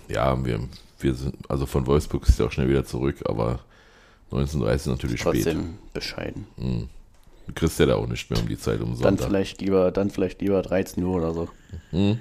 ja, 0.10 0.44
wir, 0.44 0.60
wir 1.00 1.14
sind, 1.14 1.36
also 1.50 1.66
von 1.66 1.86
Wolfsburg 1.86 2.28
ist 2.28 2.40
ja 2.40 2.48
auch 2.48 2.52
schnell 2.52 2.68
wieder 2.70 2.84
zurück, 2.84 3.18
aber 3.26 3.60
1930 4.32 4.76
ist 4.76 4.88
natürlich 4.88 5.22
spät. 5.22 5.34
Trotzdem 5.44 5.78
bescheiden. 5.94 6.48
Du 7.48 7.54
kriegst 7.54 7.80
ja 7.80 7.86
da 7.86 7.96
auch 7.96 8.08
nicht 8.08 8.30
mehr 8.30 8.40
um 8.40 8.48
die 8.48 8.58
Zeit 8.58 8.82
um 8.82 8.90
Dann 8.90 8.98
Sonntag. 8.98 9.28
vielleicht 9.28 9.62
lieber, 9.62 9.92
dann 9.92 10.10
vielleicht 10.10 10.42
lieber 10.42 10.62
13 10.62 11.04
Uhr 11.04 11.16
oder 11.16 11.34
so. 11.34 11.48
Ne, 11.92 12.20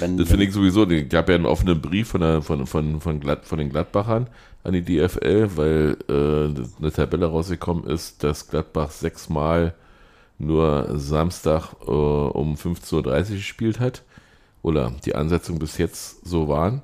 wenn, 0.00 0.16
Das 0.16 0.28
finde 0.28 0.44
ich 0.44 0.52
sowieso, 0.52 0.88
ich 0.88 1.08
gab 1.08 1.28
ja 1.28 1.34
einen 1.34 1.46
offenen 1.46 1.80
Brief 1.80 2.08
von, 2.08 2.20
der, 2.20 2.42
von, 2.42 2.66
von, 2.66 3.00
von, 3.00 3.20
Glatt, 3.20 3.44
von 3.44 3.58
den 3.58 3.68
Gladbachern 3.68 4.28
an 4.64 4.72
die 4.72 4.82
DFL, 4.82 5.50
weil 5.56 5.96
äh, 6.08 6.80
eine 6.80 6.92
Tabelle 6.92 7.26
rausgekommen 7.26 7.84
ist, 7.84 8.24
dass 8.24 8.48
Gladbach 8.48 8.90
sechsmal 8.90 9.74
nur 10.38 10.98
Samstag 10.98 11.74
äh, 11.86 11.90
um 11.90 12.54
15.30 12.54 12.96
Uhr 13.30 13.36
gespielt 13.36 13.78
hat. 13.78 14.02
Oder 14.62 14.92
die 15.04 15.14
Ansetzungen 15.14 15.58
bis 15.58 15.76
jetzt 15.78 16.24
so 16.24 16.48
waren. 16.48 16.82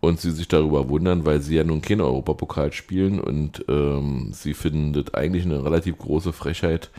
Und 0.00 0.20
sie 0.20 0.30
sich 0.30 0.46
darüber 0.46 0.88
wundern, 0.88 1.26
weil 1.26 1.40
sie 1.40 1.56
ja 1.56 1.64
nun 1.64 1.82
keinen 1.82 2.02
Europapokal 2.02 2.72
spielen 2.72 3.18
und 3.18 3.64
ähm, 3.68 4.30
sie 4.32 4.54
finden 4.54 4.92
das 4.92 5.12
eigentlich 5.12 5.44
eine 5.44 5.64
relativ 5.64 5.98
große 5.98 6.32
Frechheit, 6.32 6.90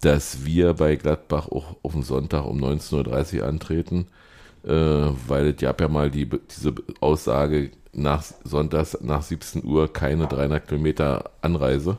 dass 0.00 0.44
wir 0.44 0.74
bei 0.74 0.94
Gladbach 0.94 1.48
auch 1.48 1.76
auf 1.82 1.92
den 1.92 2.04
Sonntag 2.04 2.46
um 2.46 2.62
19.30 2.62 3.40
Uhr 3.40 3.46
antreten, 3.48 4.06
äh, 4.64 4.70
weil 4.70 5.48
es 5.48 5.56
gab 5.56 5.80
ja 5.80 5.88
mal 5.88 6.08
die, 6.08 6.28
diese 6.28 6.74
Aussage, 7.00 7.70
nach 7.94 8.24
Sonntags 8.44 8.98
nach 9.00 9.22
17 9.22 9.64
Uhr 9.64 9.92
keine 9.92 10.26
300 10.26 10.66
Kilometer 10.66 11.30
Anreise, 11.40 11.96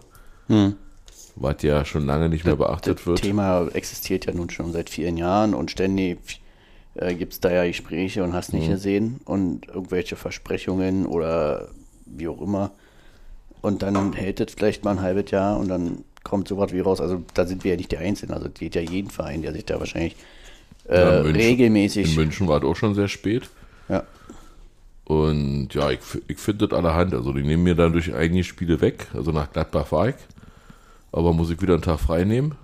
was 1.36 1.62
ja 1.62 1.86
schon 1.86 2.06
lange 2.06 2.30
nicht 2.30 2.45
mehr 2.45 2.56
beachtet 2.56 2.99
das 2.99 3.08
wird. 3.08 3.21
Thema 3.21 3.67
existiert 3.73 4.25
ja 4.25 4.34
nun 4.34 4.49
schon 4.49 4.71
seit 4.71 4.89
vielen 4.89 5.17
Jahren 5.17 5.54
und 5.54 5.71
ständig 5.71 6.41
äh, 6.95 7.13
gibt 7.13 7.34
es 7.34 7.39
da 7.39 7.51
ja 7.51 7.65
Gespräche 7.67 8.23
und 8.23 8.34
hast 8.34 8.53
Mhm. 8.53 8.60
nicht 8.60 8.69
gesehen 8.71 9.19
und 9.25 9.67
irgendwelche 9.67 10.15
Versprechungen 10.15 11.05
oder 11.05 11.69
wie 12.05 12.27
auch 12.27 12.41
immer. 12.41 12.71
Und 13.62 13.81
dann 13.81 14.13
hält 14.13 14.39
es 14.41 14.53
vielleicht 14.53 14.84
mal 14.84 14.91
ein 14.91 15.01
halbes 15.01 15.31
Jahr 15.31 15.58
und 15.58 15.67
dann 15.69 16.03
kommt 16.23 16.47
sowas 16.47 16.71
wie 16.71 16.79
raus. 16.81 17.01
Also 17.01 17.23
da 17.34 17.45
sind 17.45 17.63
wir 17.63 17.71
ja 17.71 17.77
nicht 17.77 17.91
die 17.91 17.97
Einzigen. 17.97 18.34
Also 18.34 18.47
es 18.47 18.53
geht 18.53 18.75
ja 18.75 18.81
jeden 18.81 19.10
Verein, 19.10 19.41
der 19.41 19.53
sich 19.53 19.65
da 19.65 19.79
wahrscheinlich 19.79 20.15
äh, 20.88 20.99
Ja, 20.99 21.23
München- 21.23 21.36
regelmäßig. 21.41 22.10
In 22.12 22.15
München 22.15 22.47
war 22.47 22.60
es 22.60 22.63
auch 22.63 22.75
schon 22.75 22.93
sehr 22.95 23.08
spät. 23.08 23.49
Ja. 23.89 24.03
Und 25.05 25.69
ja, 25.73 25.91
ich, 25.91 25.99
ich 26.27 26.38
finde 26.38 26.67
das 26.67 26.77
allerhand. 26.77 27.13
Also 27.13 27.31
die 27.34 27.43
nehmen 27.43 27.63
mir 27.63 27.75
dann 27.75 27.91
durch 27.93 28.13
einige 28.13 28.43
Spiele 28.43 28.81
weg. 28.81 29.08
Also 29.13 29.31
nach 29.31 29.51
Gladbach 29.51 29.91
war 29.91 30.10
ich. 30.10 30.15
Aber 31.12 31.31
muss 31.34 31.49
ich 31.49 31.62
wieder 31.62 31.73
einen 31.73 31.84
Tag 31.84 31.99
frei 31.99 32.23
nehmen 32.23 32.55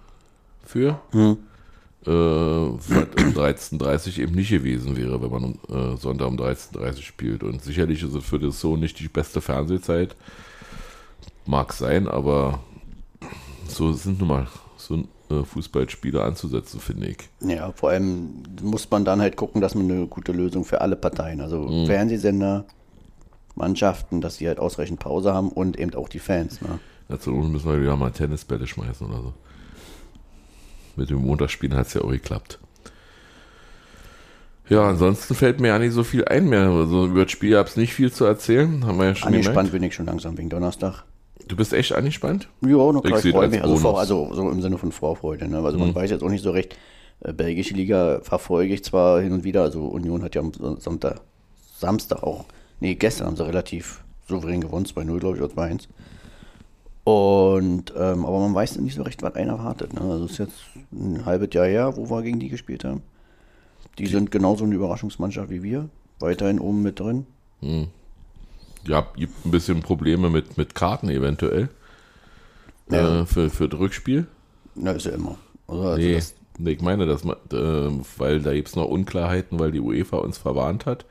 für. 0.63 0.99
Hm. 1.11 1.37
Äh, 2.05 2.09
was 2.09 3.77
um 3.77 3.79
13.30 3.79 4.21
eben 4.21 4.33
nicht 4.33 4.49
gewesen 4.49 4.97
wäre, 4.97 5.21
wenn 5.21 5.29
man 5.29 5.43
um, 5.43 5.93
äh, 5.93 5.97
Sonntag 5.97 6.27
um 6.27 6.35
13.30 6.35 7.01
spielt. 7.03 7.43
Und 7.43 7.63
sicherlich 7.63 8.01
ist 8.01 8.15
es 8.15 8.23
für 8.23 8.39
das 8.39 8.59
so 8.59 8.75
nicht 8.75 8.99
die 8.99 9.07
beste 9.07 9.39
Fernsehzeit. 9.39 10.15
Mag 11.45 11.73
sein, 11.73 12.07
aber 12.07 12.59
so 13.67 13.93
sind 13.93 14.19
nun 14.19 14.27
mal 14.29 14.47
so 14.77 15.03
äh, 15.29 15.43
Fußballspiele 15.43 16.23
anzusetzen, 16.23 16.79
finde 16.79 17.07
ich. 17.07 17.17
Ja, 17.39 17.71
vor 17.71 17.91
allem 17.91 18.43
muss 18.61 18.89
man 18.89 19.05
dann 19.05 19.21
halt 19.21 19.35
gucken, 19.35 19.61
dass 19.61 19.75
man 19.75 19.89
eine 19.89 20.07
gute 20.07 20.31
Lösung 20.31 20.65
für 20.65 20.81
alle 20.81 20.95
Parteien, 20.95 21.39
also 21.39 21.85
Fernsehsender, 21.85 22.65
Mannschaften, 23.55 24.21
dass 24.21 24.37
sie 24.37 24.47
halt 24.47 24.59
ausreichend 24.59 24.99
Pause 24.99 25.33
haben 25.33 25.49
und 25.49 25.77
eben 25.77 25.93
auch 25.93 26.09
die 26.09 26.19
Fans. 26.19 26.61
Ne? 26.61 26.79
Dazu 27.09 27.31
müssen 27.31 27.69
wir 27.69 27.79
wieder 27.79 27.95
mal 27.95 28.11
Tennisbälle 28.11 28.65
schmeißen 28.65 29.05
oder 29.07 29.21
so. 29.21 29.33
Mit 30.95 31.09
dem 31.09 31.25
Montagsspielen 31.25 31.77
hat 31.77 31.87
es 31.87 31.93
ja 31.93 32.01
auch 32.01 32.11
geklappt. 32.11 32.59
Ja, 34.69 34.87
ansonsten 34.87 35.35
fällt 35.35 35.59
mir 35.59 35.67
ja 35.69 35.79
nicht 35.79 35.91
so 35.93 36.03
viel 36.03 36.23
ein 36.25 36.47
mehr. 36.47 36.69
Also 36.69 37.05
über 37.05 37.23
das 37.23 37.31
Spiel 37.31 37.51
gab 37.51 37.67
es 37.67 37.75
nicht 37.75 37.93
viel 37.93 38.11
zu 38.11 38.23
erzählen. 38.25 38.85
Haben 38.85 38.99
wir 38.99 39.05
ja 39.07 39.15
schon 39.15 39.27
Angespannt 39.27 39.55
gemerkt. 39.57 39.71
bin 39.73 39.83
ich 39.83 39.95
schon 39.95 40.05
langsam 40.05 40.37
wegen 40.37 40.49
Donnerstag. 40.49 41.03
Du 41.47 41.55
bist 41.57 41.73
echt 41.73 41.93
angespannt? 41.93 42.47
Ja, 42.61 42.69
noch 42.69 43.03
Ich 43.03 43.09
klar, 43.09 43.17
ich 43.17 43.23
seh 43.23 43.31
freue 43.31 43.49
mich. 43.49 43.61
als 43.61 43.69
Also, 43.69 43.81
vor, 43.81 43.99
also 43.99 44.33
so 44.33 44.49
im 44.49 44.61
Sinne 44.61 44.77
von 44.77 44.93
Vorfreude. 44.93 45.47
Ne? 45.47 45.59
Also 45.59 45.77
man 45.77 45.93
weiß 45.93 46.09
jetzt 46.11 46.23
auch 46.23 46.29
nicht 46.29 46.43
so 46.43 46.51
recht. 46.51 46.77
Äh, 47.19 47.33
belgische 47.33 47.73
Liga 47.73 48.21
verfolge 48.23 48.73
ich 48.73 48.83
zwar 48.83 49.21
hin 49.21 49.33
und 49.33 49.43
wieder. 49.43 49.63
Also 49.63 49.85
Union 49.85 50.23
hat 50.23 50.35
ja 50.35 50.41
am 50.41 50.53
Sonntag, 50.79 51.19
Samstag 51.77 52.23
auch, 52.23 52.45
nee, 52.79 52.95
gestern 52.95 53.27
haben 53.27 53.35
sie 53.35 53.45
relativ 53.45 54.01
souverän 54.27 54.61
gewonnen, 54.61 54.85
2-0, 54.85 55.19
glaube 55.19 55.37
ich, 55.37 55.43
oder 55.43 55.53
2-1. 55.53 55.87
Und, 57.03 57.93
ähm, 57.97 58.25
aber 58.25 58.39
man 58.39 58.53
weiß 58.53 58.77
nicht 58.77 58.95
so 58.95 59.01
recht, 59.03 59.23
was 59.23 59.35
einer 59.35 59.53
erwartet. 59.53 59.93
Ne? 59.93 60.01
Also 60.01 60.25
es 60.25 60.31
ist 60.33 60.37
jetzt 60.37 60.61
ein 60.91 61.25
halbes 61.25 61.49
Jahr 61.53 61.65
her, 61.65 61.97
wo 61.97 62.09
wir 62.09 62.21
gegen 62.21 62.39
die 62.39 62.49
gespielt 62.49 62.83
haben. 62.83 63.01
Die 63.97 64.07
sind 64.07 64.31
genauso 64.31 64.65
eine 64.65 64.75
Überraschungsmannschaft 64.75 65.49
wie 65.49 65.63
wir. 65.63 65.89
Weiterhin 66.19 66.59
oben 66.59 66.83
mit 66.83 66.99
drin. 66.99 67.25
Ja, 68.85 69.07
gibt 69.15 69.45
ein 69.45 69.51
bisschen 69.51 69.81
Probleme 69.81 70.29
mit, 70.29 70.57
mit 70.57 70.75
Karten 70.75 71.09
eventuell. 71.09 71.69
äh, 73.21 73.25
für, 73.25 73.49
für 73.49 73.67
das 73.67 73.79
Rückspiel? 73.79 74.27
Na, 74.75 74.91
ist 74.91 75.05
ja 75.05 75.13
immer. 75.13 75.37
Also, 75.67 75.83
also 75.83 76.01
Nee, 76.01 76.19
nee, 76.57 76.71
ich 76.71 76.81
meine, 76.81 77.05
dass 77.05 77.23
man, 77.23 77.37
äh, 77.51 78.03
weil 78.17 78.41
da 78.41 78.53
gibt 78.53 78.69
es 78.69 78.75
noch 78.75 78.85
Unklarheiten, 78.87 79.59
weil 79.59 79.71
die 79.71 79.79
UEFA 79.79 80.17
uns 80.17 80.37
verwarnt 80.37 80.85
hat. 80.85 81.05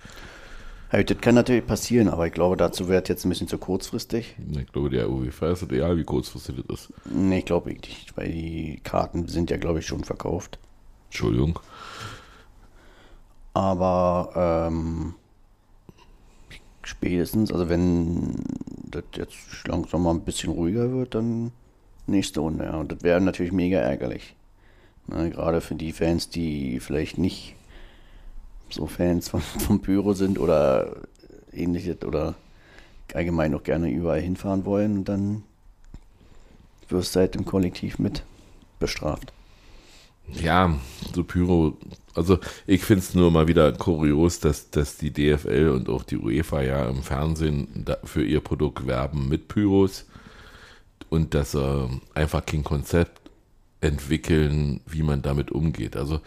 Hey, 0.90 1.05
das 1.05 1.18
kann 1.18 1.37
natürlich 1.37 1.66
passieren, 1.66 2.09
aber 2.09 2.26
ich 2.26 2.33
glaube, 2.33 2.57
dazu 2.57 2.88
wird 2.88 3.09
jetzt 3.09 3.24
ein 3.24 3.29
bisschen 3.29 3.48
zu 3.48 3.59
kurzfristig. 3.59 4.35
Ich 4.50 4.72
glaube, 4.72 4.90
der 4.90 5.09
UEFA 5.09 5.53
ist 5.53 5.62
egal, 5.70 5.96
wie 5.96 6.05
kurzfristig 6.05 6.57
das 6.66 6.81
ist. 6.81 6.92
Nee, 7.07 7.38
ich 7.38 7.44
glaube 7.44 7.70
nicht, 7.70 8.16
weil 8.16 8.31
die 8.31 8.81
Karten 8.83 9.29
sind 9.29 9.50
ja, 9.50 9.57
glaube 9.57 9.79
ich, 9.79 9.87
schon 9.87 10.05
verkauft. 10.05 10.59
Entschuldigung. 11.07 11.59
Aber 13.55 14.68
ähm, 14.70 15.14
spätestens, 16.83 17.53
also 17.53 17.68
wenn 17.68 18.35
das 18.90 19.05
jetzt 19.14 19.37
langsam 19.66 20.03
mal 20.03 20.11
ein 20.11 20.22
bisschen 20.22 20.53
ruhiger 20.53 20.90
wird, 20.92 21.14
dann 21.14 21.53
nächste 22.07 22.40
Runde. 22.40 22.64
Ja. 22.64 22.76
Und 22.76 22.92
das 22.92 23.03
wäre 23.03 23.20
natürlich 23.20 23.53
mega 23.53 23.79
ärgerlich. 23.79 24.35
Ne, 25.07 25.31
gerade 25.31 25.61
für 25.61 25.74
die 25.74 25.92
Fans, 25.92 26.31
die 26.31 26.81
vielleicht 26.81 27.18
nicht 27.18 27.55
so 28.72 28.87
Fans 28.87 29.28
von, 29.28 29.40
vom 29.40 29.80
Pyro 29.80 30.14
sind 30.14 30.38
oder 30.38 30.96
ähnliches 31.52 32.02
oder 32.04 32.35
allgemein 33.14 33.50
noch 33.50 33.62
gerne 33.62 33.90
überall 33.90 34.20
hinfahren 34.20 34.64
wollen, 34.64 35.04
dann 35.04 35.42
wirst 36.88 37.14
du 37.14 37.20
halt 37.20 37.37
im 37.37 37.44
Kollektiv 37.44 37.98
mit 37.98 38.24
bestraft. 38.78 39.33
Ja, 40.33 40.78
so 41.12 41.24
Pyro, 41.24 41.76
also 42.14 42.38
ich 42.66 42.83
finde 42.83 43.00
es 43.00 43.14
nur 43.14 43.30
mal 43.30 43.48
wieder 43.48 43.72
kurios, 43.72 44.38
dass, 44.38 44.70
dass 44.70 44.96
die 44.96 45.12
DFL 45.12 45.70
und 45.70 45.88
auch 45.88 46.04
die 46.04 46.18
UEFA 46.18 46.62
ja 46.62 46.88
im 46.88 47.02
Fernsehen 47.02 47.85
für 48.04 48.24
ihr 48.24 48.40
Produkt 48.40 48.87
werben 48.87 49.28
mit 49.28 49.48
Pyros 49.48 50.06
und 51.09 51.35
dass 51.35 51.52
sie 51.52 51.88
einfach 52.14 52.46
kein 52.46 52.62
Konzept 52.62 53.20
entwickeln, 53.80 54.80
wie 54.87 55.02
man 55.02 55.22
damit 55.22 55.50
umgeht. 55.50 55.96
Also 55.96 56.20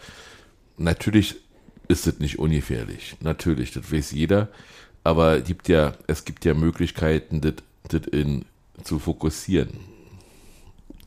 natürlich 0.76 1.36
ist 1.88 2.06
es 2.06 2.18
nicht 2.18 2.38
ungefährlich, 2.38 3.16
natürlich, 3.20 3.72
das 3.72 3.92
weiß 3.92 4.12
jeder, 4.12 4.48
aber 5.02 5.38
es 5.38 5.44
gibt 5.44 5.68
ja, 5.68 5.92
es 6.06 6.24
gibt 6.24 6.44
ja 6.44 6.54
Möglichkeiten, 6.54 7.40
das, 7.40 7.54
das 7.88 8.06
in, 8.08 8.44
zu 8.82 8.98
fokussieren. 8.98 9.70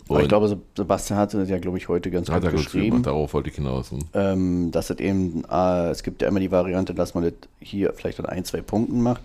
Aber 0.09 0.19
ich 0.19 0.23
Und- 0.23 0.29
glaube, 0.29 0.57
Sebastian 0.75 1.19
hatte 1.19 1.37
das 1.39 1.49
ja, 1.49 1.57
glaube 1.59 1.77
ich, 1.77 1.89
heute 1.89 2.09
ganz 2.11 2.29
hat 2.29 2.41
gut 2.43 2.51
geschrieben. 2.51 2.63
geschrieben, 2.63 3.03
darauf 3.03 3.33
wollte 3.33 3.49
ich 3.49 3.55
hinaus. 3.55 3.91
Hm. 3.91 3.99
ähm, 4.13 4.71
dass 4.71 4.89
es 4.89 4.99
eben, 4.99 5.43
äh, 5.51 5.89
es 5.89 6.01
gibt 6.03 6.21
ja 6.21 6.27
immer 6.29 6.39
die 6.39 6.51
Variante, 6.51 6.93
dass 6.93 7.13
man 7.13 7.23
das 7.25 7.33
hier 7.59 7.91
vielleicht 7.93 8.19
an 8.19 8.25
ein, 8.27 8.45
zwei 8.45 8.61
Punkten 8.61 9.01
macht 9.01 9.21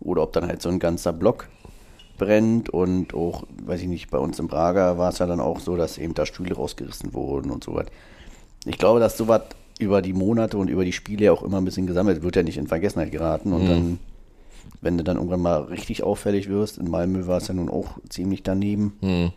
oder 0.00 0.22
ob 0.22 0.32
dann 0.32 0.46
halt 0.46 0.62
so 0.62 0.68
ein 0.70 0.78
ganzer 0.78 1.12
Block 1.12 1.48
brennt 2.16 2.70
und 2.70 3.14
auch, 3.14 3.44
weiß 3.64 3.82
ich 3.82 3.88
nicht, 3.88 4.10
bei 4.10 4.18
uns 4.18 4.38
im 4.38 4.48
Prager 4.48 4.96
war 4.96 5.10
es 5.10 5.18
ja 5.18 5.26
dann 5.26 5.40
auch 5.40 5.60
so, 5.60 5.76
dass 5.76 5.98
eben 5.98 6.14
da 6.14 6.24
Stühle 6.24 6.54
rausgerissen 6.54 7.12
wurden 7.12 7.50
und 7.50 7.64
so 7.64 7.74
was. 7.74 7.86
Ich 8.64 8.78
glaube, 8.78 9.00
dass 9.00 9.18
sowas 9.18 9.42
über 9.82 10.02
die 10.02 10.12
Monate 10.12 10.56
und 10.58 10.68
über 10.68 10.84
die 10.84 10.92
Spiele 10.92 11.26
ja 11.26 11.32
auch 11.32 11.42
immer 11.42 11.58
ein 11.58 11.64
bisschen 11.64 11.86
gesammelt 11.86 12.22
wird, 12.22 12.36
ja 12.36 12.42
nicht 12.42 12.58
in 12.58 12.66
Vergessenheit 12.68 13.10
geraten 13.12 13.52
und 13.52 13.66
dann, 13.66 13.98
wenn 14.80 14.96
du 14.98 15.04
dann 15.04 15.16
irgendwann 15.16 15.42
mal 15.42 15.62
richtig 15.62 16.02
auffällig 16.02 16.48
wirst, 16.48 16.78
in 16.78 16.90
Malmö 16.90 17.26
war 17.26 17.38
es 17.38 17.48
ja 17.48 17.54
nun 17.54 17.68
auch 17.68 17.98
ziemlich 18.08 18.42
daneben, 18.42 18.94
Hm. 19.00 19.30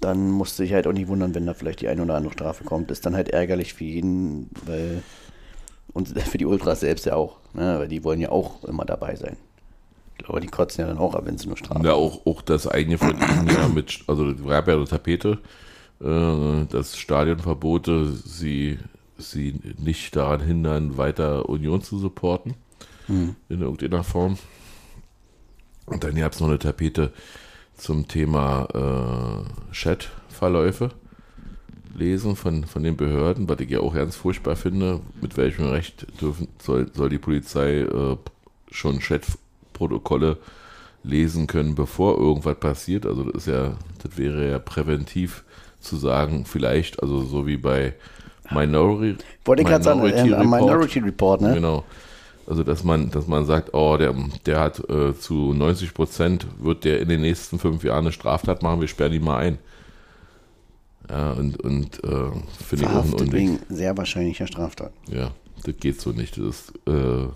dann 0.00 0.30
musst 0.30 0.58
du 0.58 0.62
dich 0.62 0.72
halt 0.72 0.86
auch 0.86 0.92
nicht 0.92 1.08
wundern, 1.08 1.34
wenn 1.34 1.46
da 1.46 1.54
vielleicht 1.54 1.80
die 1.80 1.88
eine 1.88 2.02
oder 2.02 2.14
andere 2.14 2.32
Strafe 2.32 2.64
kommt. 2.64 2.90
Ist 2.90 3.04
dann 3.04 3.14
halt 3.16 3.28
ärgerlich 3.28 3.74
für 3.74 3.84
jeden, 3.84 4.48
weil 4.66 5.02
und 5.92 6.08
für 6.08 6.38
die 6.38 6.46
Ultras 6.46 6.80
selbst 6.80 7.04
ja 7.06 7.16
auch, 7.16 7.38
ne? 7.52 7.78
weil 7.80 7.88
die 7.88 8.04
wollen 8.04 8.20
ja 8.20 8.30
auch 8.30 8.62
immer 8.64 8.84
dabei 8.84 9.16
sein. 9.16 9.36
Ich 10.18 10.24
glaube, 10.24 10.40
die 10.40 10.46
kotzen 10.46 10.82
ja 10.82 10.86
dann 10.86 10.98
auch 10.98 11.14
ab, 11.14 11.22
wenn 11.26 11.36
sie 11.38 11.48
nur 11.48 11.56
Strafe 11.56 11.84
Ja, 11.84 11.94
auch, 11.94 12.24
auch 12.26 12.42
das 12.42 12.66
eigene 12.68 12.96
von 12.98 13.10
ihnen 13.10 13.48
ja 13.48 13.68
mit, 13.68 14.00
also 14.06 14.28
es 14.30 14.44
gab 14.46 14.68
ja 14.68 14.74
eine 14.74 14.84
Tapete, 14.84 15.38
äh, 16.00 16.66
dass 16.66 16.96
Stadionverbote 16.96 18.12
sie, 18.12 18.78
sie 19.18 19.60
nicht 19.78 20.16
daran 20.16 20.40
hindern, 20.40 20.96
weiter 20.96 21.48
Union 21.48 21.82
zu 21.82 21.98
supporten. 21.98 22.54
In 23.48 23.60
irgendeiner 23.60 24.04
Form. 24.04 24.38
Und 25.86 26.04
dann 26.04 26.14
gab 26.14 26.32
es 26.32 26.40
noch 26.40 26.48
eine 26.48 26.58
Tapete 26.58 27.12
zum 27.76 28.06
Thema 28.06 28.68
äh, 28.72 29.74
Chatverläufe 29.74 30.90
lesen 31.94 32.36
von, 32.36 32.64
von 32.64 32.82
den 32.82 32.96
Behörden, 32.96 33.48
was 33.48 33.60
ich 33.60 33.70
ja 33.70 33.80
auch 33.80 33.94
ganz 33.94 34.16
furchtbar 34.16 34.56
finde. 34.56 35.00
Mit 35.20 35.36
welchem 35.36 35.66
Recht 35.66 36.06
dürfen, 36.20 36.48
soll, 36.62 36.90
soll 36.94 37.08
die 37.08 37.18
Polizei 37.18 37.80
äh, 37.80 38.16
schon 38.70 39.00
Chatprotokolle 39.00 40.38
lesen 41.02 41.46
können, 41.46 41.74
bevor 41.74 42.18
irgendwas 42.18 42.58
passiert? 42.58 43.06
Also 43.06 43.24
das 43.24 43.42
ist 43.42 43.46
ja, 43.46 43.74
das 44.02 44.18
wäre 44.18 44.50
ja 44.50 44.58
präventiv 44.58 45.44
zu 45.80 45.96
sagen, 45.96 46.44
vielleicht, 46.44 47.02
also 47.02 47.22
so 47.22 47.46
wie 47.46 47.56
bei 47.56 47.94
Minority, 48.50 49.22
Wollte 49.44 49.62
ich 49.62 49.68
gerade 49.68 49.84
sagen, 49.84 50.00
äh, 50.00 50.34
am 50.34 50.52
Report. 50.52 50.60
Minority 50.60 50.98
Report, 50.98 51.40
ne? 51.40 51.54
Genau. 51.54 51.84
Also 52.46 52.64
dass 52.64 52.82
man, 52.82 53.10
dass 53.10 53.28
man 53.28 53.46
sagt, 53.46 53.74
oh, 53.74 53.96
der, 53.96 54.14
der 54.44 54.60
hat 54.60 54.80
äh, 54.90 55.16
zu 55.16 55.54
90 55.54 55.94
Prozent 55.94 56.46
wird 56.58 56.84
der 56.84 57.00
in 57.00 57.08
den 57.08 57.20
nächsten 57.20 57.58
fünf 57.58 57.84
Jahren 57.84 58.06
eine 58.06 58.12
Straftat 58.12 58.62
machen, 58.62 58.80
wir 58.80 58.88
sperren 58.88 59.12
ihn 59.12 59.24
mal 59.24 59.38
ein. 59.38 59.58
Ja, 61.08 61.32
und, 61.32 61.60
und 61.60 62.02
äh, 62.04 62.30
finde 62.64 62.84
ich 62.84 62.90
auch 62.90 63.04
ein 63.04 63.32
wegen 63.32 63.58
sehr 63.68 63.96
wahrscheinlicher 63.96 64.46
Straftat. 64.46 64.92
Ja, 65.08 65.32
das 65.64 65.74
geht 65.78 66.00
so 66.00 66.10
nicht. 66.10 66.38
Das 66.38 66.44
ist, 66.44 66.72
äh, 66.86 67.28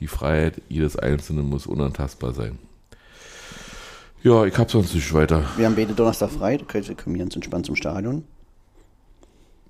die 0.00 0.06
Freiheit 0.06 0.62
jedes 0.68 0.96
Einzelnen 0.96 1.48
muss 1.48 1.66
unantastbar 1.66 2.32
sein. 2.32 2.58
Ja, 4.22 4.44
ich 4.44 4.56
hab 4.58 4.70
sonst 4.70 4.94
nicht 4.94 5.12
weiter. 5.14 5.44
Wir 5.56 5.66
haben 5.66 5.76
beide 5.76 5.94
Donnerstag 5.94 6.30
frei, 6.30 6.56
da 6.56 6.64
können 6.64 6.86
wir 6.88 6.94
können 6.96 7.18
ganz 7.18 7.34
entspannt 7.36 7.66
zum 7.66 7.76
Stadion. 7.76 8.24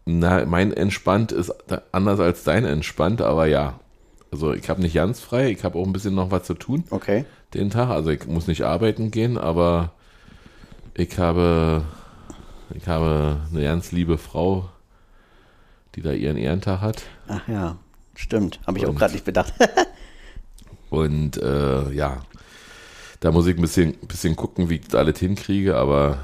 Na, 0.07 0.45
mein 0.47 0.73
entspannt 0.73 1.33
ist 1.33 1.53
anders 1.93 2.19
als 2.19 2.45
dein 2.45 2.65
entspannt, 2.65 3.21
aber 3.21 3.47
ja. 3.47 3.79
Also 4.31 4.53
ich 4.55 4.69
habe 4.69 4.81
nicht 4.81 4.95
ganz 4.95 5.21
frei, 5.21 5.51
ich 5.51 5.65
habe 5.65 5.79
auch 5.79 5.87
ein 5.87 5.93
bisschen 5.93 6.15
noch 6.15 6.31
was 6.31 6.45
zu 6.45 6.55
tun. 6.55 6.85
Okay. 6.91 7.25
den 7.55 7.71
Tag. 7.71 7.89
Also 7.91 8.11
ich 8.11 8.27
muss 8.27 8.47
nicht 8.47 8.63
arbeiten 8.63 9.11
gehen, 9.11 9.39
aber 9.39 9.93
ich 10.95 11.19
habe, 11.19 11.83
ich 12.75 12.87
habe 12.87 13.39
eine 13.51 13.63
ganz 13.63 13.93
liebe 13.93 14.19
Frau, 14.19 14.69
die 15.95 16.03
da 16.03 16.13
ihren 16.13 16.37
Ehrentag 16.37 16.81
hat. 16.83 17.03
Ach 17.27 17.47
ja, 17.49 17.77
stimmt. 18.15 18.61
Habe 18.67 18.79
ich 18.79 18.85
auch 18.87 18.91
Und- 18.91 18.97
gerade 18.99 19.13
nicht 19.13 19.25
bedacht. 19.25 19.53
Und 20.91 21.37
äh, 21.37 21.91
ja, 21.93 22.21
da 23.21 23.33
muss 23.33 23.47
ich 23.47 23.57
ein 23.57 23.61
bisschen, 23.63 23.95
bisschen 24.07 24.37
gucken, 24.37 24.69
wie 24.71 24.77
ich 24.77 24.83
das 24.87 24.95
alles 24.95 25.19
hinkriege, 25.19 25.77
aber 25.77 26.21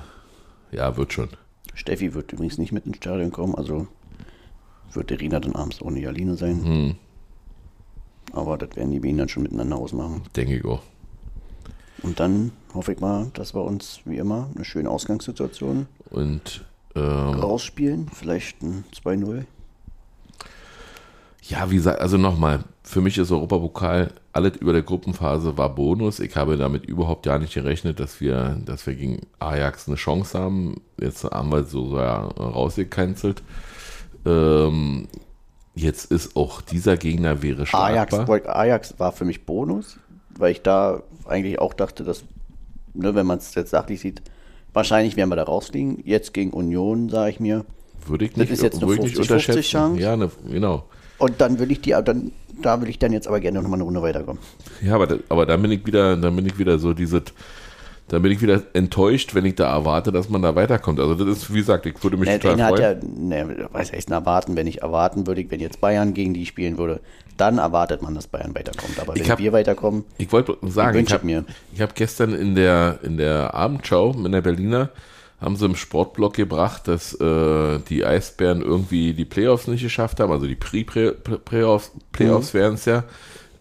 ja, 0.72 0.96
wird 0.96 1.12
schon. 1.12 1.28
Steffi 1.74 2.14
wird 2.14 2.32
übrigens 2.32 2.58
nicht 2.58 2.72
mit 2.72 2.86
ins 2.86 2.96
Stadion 2.98 3.32
kommen, 3.32 3.54
also 3.54 3.86
wird 4.92 5.10
der 5.10 5.20
Rina 5.20 5.40
dann 5.40 5.56
abends 5.56 5.82
ohne 5.82 5.98
Jaline 6.00 6.36
sein. 6.36 6.64
Hm, 6.64 6.94
Aber 8.32 8.56
das 8.58 8.76
werden 8.76 8.92
die 8.92 9.00
Bienen 9.00 9.18
dann 9.18 9.28
schon 9.28 9.42
miteinander 9.42 9.76
ausmachen. 9.76 10.22
denke 10.36 10.56
ich 10.56 10.64
auch. 10.64 10.82
Und 12.02 12.20
dann 12.20 12.52
hoffe 12.74 12.92
ich 12.92 13.00
mal, 13.00 13.30
dass 13.34 13.54
wir 13.54 13.62
uns 13.62 14.00
wie 14.04 14.18
immer 14.18 14.48
eine 14.54 14.64
schöne 14.64 14.90
Ausgangssituation 14.90 15.86
Und 16.10 16.64
ähm, 16.94 17.02
rausspielen. 17.02 18.08
Vielleicht 18.12 18.62
ein 18.62 18.84
2-0. 18.94 19.44
Ja, 21.46 21.70
wie 21.70 21.76
gesagt, 21.76 22.00
also 22.00 22.16
nochmal, 22.16 22.60
für 22.82 23.02
mich 23.02 23.18
ist 23.18 23.30
Europapokal, 23.30 24.12
alles 24.32 24.56
über 24.56 24.72
der 24.72 24.80
Gruppenphase 24.82 25.58
war 25.58 25.74
Bonus. 25.74 26.18
Ich 26.20 26.34
habe 26.36 26.56
damit 26.56 26.86
überhaupt 26.86 27.24
gar 27.26 27.38
nicht 27.38 27.52
gerechnet, 27.52 28.00
dass 28.00 28.20
wir, 28.20 28.58
dass 28.64 28.86
wir 28.86 28.94
gegen 28.94 29.26
Ajax 29.40 29.86
eine 29.86 29.96
Chance 29.96 30.38
haben. 30.38 30.80
Jetzt 30.98 31.24
haben 31.24 31.50
wir 31.52 31.64
so 31.64 31.98
ja, 31.98 32.22
rausgecancelt. 32.22 33.42
Ähm, 34.24 35.06
jetzt 35.74 36.10
ist 36.10 36.34
auch 36.34 36.62
dieser 36.62 36.96
Gegner 36.96 37.42
wäre 37.42 37.62
Ajax, 37.62 37.68
schlagbar. 37.70 38.28
wollt- 38.28 38.46
Ajax 38.48 38.94
war 38.98 39.12
für 39.12 39.24
mich 39.26 39.44
Bonus, 39.44 39.98
weil 40.38 40.52
ich 40.52 40.62
da 40.62 41.02
eigentlich 41.26 41.58
auch 41.58 41.74
dachte, 41.74 42.04
dass, 42.04 42.24
ne, 42.94 43.14
wenn 43.14 43.26
man 43.26 43.38
es 43.38 43.54
jetzt 43.54 43.70
sachlich 43.70 44.00
sieht, 44.00 44.22
wahrscheinlich 44.72 45.16
werden 45.16 45.28
wir 45.28 45.36
da 45.36 45.42
rausfliegen. 45.44 46.00
Jetzt 46.06 46.32
gegen 46.32 46.52
Union, 46.52 47.10
sage 47.10 47.30
ich 47.30 47.40
mir. 47.40 47.64
Würde 48.06 48.24
ich 48.24 48.30
Das 48.32 48.38
nicht, 48.40 48.50
ist 48.50 48.62
jetzt 48.62 48.78
eine 48.78 48.86
würde 48.88 49.02
ich 49.06 49.08
nicht 49.10 49.16
50-50 49.18 49.20
unterschätzen. 49.22 49.62
Chance. 49.62 50.00
Ja, 50.00 50.16
ne, 50.16 50.30
genau. 50.48 50.84
Und 51.18 51.40
dann 51.40 51.58
will 51.58 51.70
ich 51.70 51.80
die, 51.80 51.90
dann, 52.04 52.32
da 52.62 52.80
will 52.80 52.88
ich 52.88 52.98
dann 52.98 53.12
jetzt 53.12 53.28
aber 53.28 53.40
gerne 53.40 53.60
noch 53.62 53.68
mal 53.68 53.76
eine 53.76 53.84
Runde 53.84 54.02
weiterkommen. 54.02 54.40
Ja, 54.82 54.94
aber, 54.96 55.18
aber 55.28 55.46
dann 55.46 55.62
bin 55.62 55.70
ich 55.72 55.86
wieder, 55.86 56.16
dann 56.16 56.34
bin 56.36 56.46
ich 56.46 56.58
wieder 56.58 56.78
so 56.78 56.92
dieses, 56.92 57.22
dann 58.08 58.20
bin 58.22 58.32
ich 58.32 58.42
wieder 58.42 58.62
enttäuscht, 58.74 59.34
wenn 59.34 59.44
ich 59.46 59.54
da 59.54 59.72
erwarte, 59.74 60.12
dass 60.12 60.28
man 60.28 60.42
da 60.42 60.54
weiterkommt. 60.54 61.00
Also 61.00 61.14
das 61.14 61.38
ist, 61.38 61.52
wie 61.54 61.58
gesagt, 61.58 61.86
ich 61.86 62.02
würde 62.02 62.16
mich 62.16 62.28
Ne, 62.28 62.38
total 62.40 62.68
freuen. 62.76 62.82
ja, 63.30 63.44
ne, 63.44 63.68
was 63.72 63.92
heißt 63.92 64.08
denn 64.08 64.14
erwarten, 64.14 64.56
wenn 64.56 64.66
ich 64.66 64.82
erwarten 64.82 65.26
würde, 65.26 65.44
wenn 65.50 65.60
jetzt 65.60 65.80
Bayern 65.80 66.12
gegen 66.14 66.34
die 66.34 66.44
spielen 66.46 66.76
würde, 66.78 67.00
dann 67.36 67.58
erwartet 67.58 68.02
man, 68.02 68.14
dass 68.14 68.26
Bayern 68.26 68.54
weiterkommt. 68.54 68.98
Aber 69.00 69.14
Ich 69.16 69.22
wenn 69.22 69.30
hab- 69.30 69.38
wir 69.38 69.52
weiterkommen, 69.52 70.04
Ich 70.18 70.30
wollte 70.32 70.56
sagen, 70.62 70.96
wünsch 70.98 71.10
ich 71.10 71.14
habe 71.14 71.26
mir. 71.26 71.44
ich 71.72 71.80
hab 71.80 71.94
gestern 71.94 72.34
in 72.34 72.54
der, 72.54 72.98
in 73.02 73.16
der 73.16 73.54
Abendschau 73.54 74.12
in 74.12 74.30
der 74.32 74.42
Berliner, 74.42 74.90
haben 75.44 75.56
sie 75.56 75.66
im 75.66 75.76
Sportblock 75.76 76.34
gebracht, 76.34 76.88
dass 76.88 77.12
äh, 77.20 77.78
die 77.88 78.04
Eisbären 78.04 78.62
irgendwie 78.62 79.12
die 79.12 79.26
Playoffs 79.26 79.66
nicht 79.66 79.82
geschafft 79.82 80.20
haben, 80.20 80.32
also 80.32 80.46
die 80.46 80.54
Pre-Playoffs 80.54 81.92
Playoffs 82.12 82.54
wären 82.54 82.74
es 82.74 82.86
ja. 82.86 83.04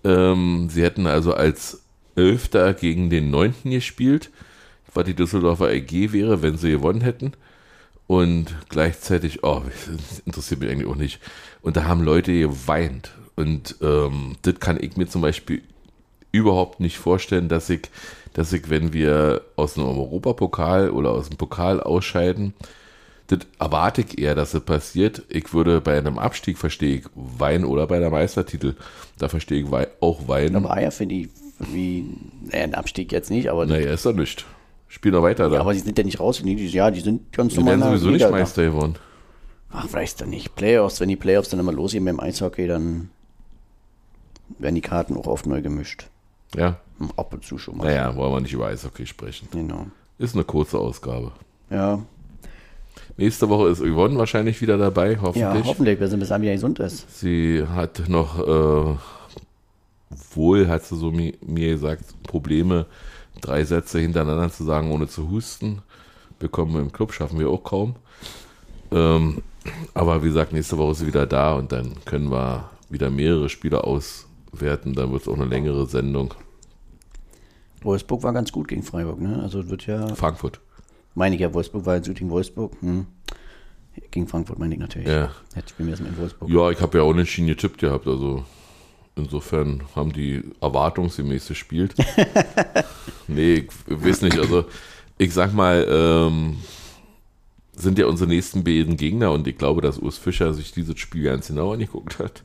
Ähm, 0.05 0.69
sie 0.71 0.81
hätten 0.81 1.07
also 1.07 1.33
als 1.33 1.81
Elfter 2.15 2.73
gegen 2.73 3.09
den 3.09 3.29
Neunten 3.31 3.71
gespielt. 3.71 4.29
was 4.93 5.05
die 5.05 5.15
Düsseldorfer 5.15 5.71
EG 5.71 6.11
wäre, 6.13 6.41
wenn 6.41 6.57
sie 6.57 6.71
gewonnen 6.71 7.01
hätten. 7.01 7.33
Und 8.07 8.55
gleichzeitig, 8.69 9.43
oh, 9.43 9.63
das 9.65 10.19
interessiert 10.19 10.59
mich 10.59 10.69
eigentlich 10.69 10.87
auch 10.87 10.95
nicht. 10.95 11.19
Und 11.61 11.77
da 11.77 11.85
haben 11.85 12.03
Leute 12.03 12.37
geweint. 12.37 13.11
Und 13.35 13.75
ähm, 13.81 14.35
das 14.43 14.59
kann 14.59 14.77
ich 14.79 14.95
mir 14.95 15.07
zum 15.07 15.21
Beispiel 15.21 15.63
überhaupt 16.31 16.79
nicht 16.79 16.97
vorstellen, 16.97 17.49
dass 17.49 17.69
ich, 17.69 17.89
dass 18.33 18.51
ich, 18.53 18.69
wenn 18.69 18.93
wir 18.93 19.41
aus 19.55 19.77
einem 19.77 19.87
Europapokal 19.87 20.89
oder 20.89 21.11
aus 21.11 21.29
dem 21.29 21.37
Pokal 21.37 21.79
ausscheiden, 21.81 22.53
das 23.27 23.39
erwarte 23.59 24.01
ich 24.01 24.17
eher, 24.19 24.35
dass 24.35 24.51
das 24.51 24.61
passiert. 24.61 25.23
Ich 25.29 25.53
würde 25.53 25.79
bei 25.81 25.97
einem 25.97 26.19
Abstieg 26.19 26.57
verstehe 26.57 26.97
ich 26.97 27.05
weinen 27.15 27.63
oder 27.63 27.87
bei 27.87 27.99
der 27.99 28.09
Meistertitel. 28.09 28.75
Da 29.17 29.29
verstehe 29.29 29.63
ich 29.63 29.71
wei 29.71 29.87
auch 30.01 30.27
weinen. 30.27 30.55
Aber 30.57 30.81
ja, 30.81 30.91
finde 30.91 31.15
ich, 31.15 31.29
wie, 31.59 32.05
naja, 32.45 32.63
ein 32.65 32.75
Abstieg 32.75 33.11
jetzt 33.11 33.29
nicht, 33.31 33.49
aber, 33.49 33.65
Naja, 33.65 33.93
ist 33.93 34.05
doch 34.05 34.13
nicht. 34.13 34.45
Spiel 34.89 35.11
noch 35.11 35.23
weiter 35.23 35.47
da. 35.49 35.55
ja, 35.55 35.61
aber 35.61 35.73
sie 35.73 35.79
sind 35.79 35.97
ja 35.97 36.03
nicht 36.03 36.19
raus. 36.19 36.41
Die, 36.43 36.67
ja, 36.67 36.91
die 36.91 36.99
sind 36.99 37.31
ganz 37.31 37.53
die 37.53 37.59
normal. 37.59 37.79
werden 37.79 37.83
in 37.85 37.91
der 37.91 37.99
sowieso 37.99 38.25
nicht. 38.25 38.31
Meister 38.31 38.63
geworden. 38.65 38.95
Ach, 39.71 39.87
vielleicht 39.87 40.21
dann 40.21 40.29
nicht. 40.29 40.55
Playoffs, 40.55 40.99
wenn 40.99 41.09
die 41.09 41.15
Playoffs 41.15 41.49
dann 41.49 41.59
immer 41.59 41.71
losgehen 41.71 42.05
beim 42.05 42.19
Eishockey, 42.19 42.67
dann 42.67 43.09
werden 44.59 44.75
die 44.75 44.81
Karten 44.81 45.15
auch 45.17 45.25
oft 45.25 45.47
neu 45.47 45.61
gemischt. 45.61 46.07
Ja, 46.55 46.77
Ab 47.17 47.33
und 47.33 47.43
zu 47.43 47.57
schon 47.57 47.77
mal. 47.77 47.85
naja, 47.85 48.15
wollen 48.15 48.33
wir 48.33 48.39
nicht 48.41 48.53
über 48.53 48.67
Eishockey 48.67 49.05
sprechen. 49.05 49.47
Genau. 49.51 49.87
Ist 50.19 50.35
eine 50.35 50.43
kurze 50.43 50.77
Ausgabe. 50.77 51.31
Ja, 51.69 51.99
Nächste 53.17 53.47
Woche 53.49 53.69
ist 53.69 53.79
Yvonne 53.79 54.17
wahrscheinlich 54.17 54.61
wieder 54.61 54.77
dabei, 54.77 55.13
ja, 55.13 55.21
hoffentlich. 55.21 55.65
hoffentlich, 55.65 55.99
wir 55.99 56.07
sind 56.07 56.19
bis 56.19 56.29
dahin 56.29 56.43
wieder 56.43 56.53
gesund 56.53 56.79
ist. 56.79 57.19
Sie 57.19 57.63
hat 57.67 58.03
noch, 58.07 58.39
äh, 58.39 58.95
wohl 60.35 60.67
hat 60.67 60.83
sie 60.83 60.95
so 60.95 61.11
mi 61.11 61.35
mir 61.45 61.73
gesagt, 61.73 62.05
Probleme, 62.23 62.85
drei 63.41 63.63
Sätze 63.65 63.99
hintereinander 63.99 64.51
zu 64.51 64.63
sagen, 64.63 64.91
ohne 64.91 65.07
zu 65.07 65.29
husten. 65.29 65.81
Bekommen 66.39 66.73
wir 66.73 66.81
im 66.81 66.91
Club, 66.91 67.13
schaffen 67.13 67.39
wir 67.39 67.49
auch 67.49 67.63
kaum. 67.63 67.95
Ähm, 68.91 69.41
aber 69.93 70.21
wie 70.23 70.27
gesagt, 70.27 70.53
nächste 70.53 70.77
Woche 70.77 70.91
ist 70.91 70.99
sie 70.99 71.07
wieder 71.07 71.25
da 71.25 71.53
und 71.55 71.71
dann 71.71 71.93
können 72.05 72.31
wir 72.31 72.69
wieder 72.89 73.09
mehrere 73.09 73.49
Spiele 73.49 73.83
auswerten. 74.53 74.93
Dann 74.93 75.11
wird 75.11 75.23
es 75.23 75.27
auch 75.27 75.35
eine 75.35 75.45
längere 75.45 75.85
Sendung. 75.87 76.33
Wolfsburg 77.81 78.23
war 78.23 78.33
ganz 78.33 78.51
gut 78.51 78.67
gegen 78.67 78.83
Freiburg, 78.83 79.19
ne? 79.19 79.41
Also 79.41 79.69
wird 79.69 79.85
ja, 79.87 80.15
Frankfurt. 80.15 80.61
meine 81.15 81.35
ich 81.35 81.41
ja, 81.41 81.53
Wolfsburg 81.53 81.85
war 81.85 81.95
jetzt 81.95 82.13
gegen 82.13 82.29
Wolfsburg. 82.29 82.73
Hm. 82.79 83.07
Gegen 84.09 84.27
Frankfurt 84.27 84.57
meine 84.57 84.73
ich 84.73 84.79
natürlich. 84.79 85.07
Ja. 85.07 85.31
Jetzt 85.55 85.71
spielen 85.71 85.87
wir 85.87 85.91
erstmal 85.91 86.11
in 86.11 86.17
Wolfsburg. 86.17 86.49
Ja, 86.49 86.71
ich 86.71 86.81
habe 86.81 86.97
ja 86.97 87.03
auch 87.03 87.13
nicht 87.13 87.35
getippt 87.35 87.79
gehabt, 87.79 88.07
also 88.07 88.43
insofern 89.15 89.83
haben 89.95 90.13
die 90.13 90.41
erwartungsgemäß 90.61 91.49
gespielt. 91.49 91.93
nee, 93.27 93.67
ich 93.87 94.03
weiß 94.03 94.21
nicht, 94.21 94.39
also 94.39 94.65
ich 95.19 95.33
sag 95.33 95.53
mal, 95.53 95.85
ähm, 95.87 96.57
sind 97.75 97.99
ja 97.99 98.07
unsere 98.07 98.29
nächsten 98.29 98.63
beiden 98.63 98.97
Gegner 98.97 99.31
und 99.31 99.45
ich 99.47 99.57
glaube, 99.57 99.81
dass 99.81 99.99
Urs 99.99 100.17
Fischer 100.17 100.53
sich 100.53 100.71
dieses 100.71 100.97
Spiel 100.97 101.23
ganz 101.25 101.47
genau 101.47 101.73
angeguckt 101.73 102.17
hat, 102.17 102.43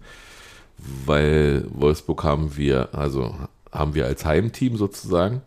weil 0.78 1.64
Wolfsburg 1.70 2.24
haben 2.24 2.56
wir, 2.56 2.94
also 2.94 3.34
haben 3.72 3.94
wir 3.94 4.06
als 4.06 4.24
Heimteam 4.24 4.76
sozusagen 4.76 5.42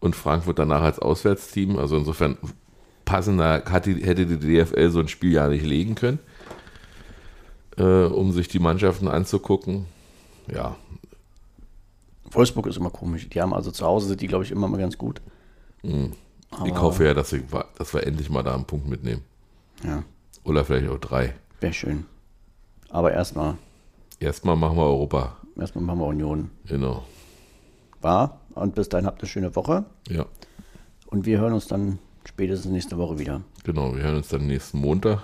und 0.00 0.14
Frankfurt 0.14 0.58
danach 0.58 0.82
als 0.82 0.98
Auswärtsteam, 0.98 1.76
also 1.78 1.96
insofern 1.96 2.36
passender 3.04 3.62
hätte 3.66 4.26
die 4.26 4.38
DFL 4.38 4.90
so 4.90 5.00
ein 5.00 5.08
Spiel 5.08 5.32
ja 5.32 5.48
nicht 5.48 5.64
legen 5.64 5.94
können 5.94 6.18
äh, 7.78 7.82
um 8.04 8.32
sich 8.32 8.48
die 8.48 8.58
Mannschaften 8.58 9.08
anzugucken. 9.08 9.86
Ja, 10.52 10.76
Wolfsburg 12.30 12.66
ist 12.66 12.76
immer 12.76 12.90
komisch. 12.90 13.28
Die 13.28 13.40
haben 13.40 13.54
also 13.54 13.70
zu 13.70 13.84
Hause 13.86 14.08
sind 14.08 14.20
die, 14.20 14.26
glaube 14.26 14.44
ich, 14.44 14.50
immer 14.50 14.68
mal 14.68 14.78
ganz 14.78 14.98
gut. 14.98 15.20
ich 15.82 15.92
Aber- 16.50 16.80
hoffe 16.80 17.04
ja, 17.04 17.14
dass, 17.14 17.32
ich, 17.32 17.42
dass 17.78 17.94
wir 17.94 18.06
endlich 18.06 18.30
mal 18.30 18.42
da 18.42 18.54
einen 18.54 18.64
Punkt 18.64 18.88
mitnehmen. 18.88 19.22
Ja, 19.84 20.02
Oder 20.44 20.64
vielleicht 20.64 20.88
auch 20.88 20.98
drei. 20.98 21.34
wäre 21.60 21.72
schön. 21.72 22.06
Aber 22.88 23.12
erstmal, 23.12 23.56
Erstmal 24.20 24.56
machen 24.56 24.76
wir 24.76 24.84
Europa. 24.84 25.36
erstmal 25.58 25.84
machen 25.84 25.98
wir 26.00 26.06
Union. 26.06 26.50
Genau. 26.66 27.04
War. 28.00 28.40
Und 28.54 28.74
bis 28.74 28.88
dahin 28.88 29.06
habt 29.06 29.20
eine 29.22 29.28
schöne 29.28 29.54
Woche. 29.56 29.84
Ja, 30.08 30.24
Und 31.06 31.26
wir 31.26 31.38
hören 31.38 31.52
uns 31.52 31.66
dann 31.66 31.98
spätestens 32.24 32.72
nächste 32.72 32.96
Woche 32.98 33.18
wieder. 33.18 33.42
genau. 33.64 33.94
Wir 33.94 34.02
hören 34.04 34.16
uns 34.16 34.28
dann 34.28 34.46
nächsten 34.46 34.78
Montag. 34.78 35.20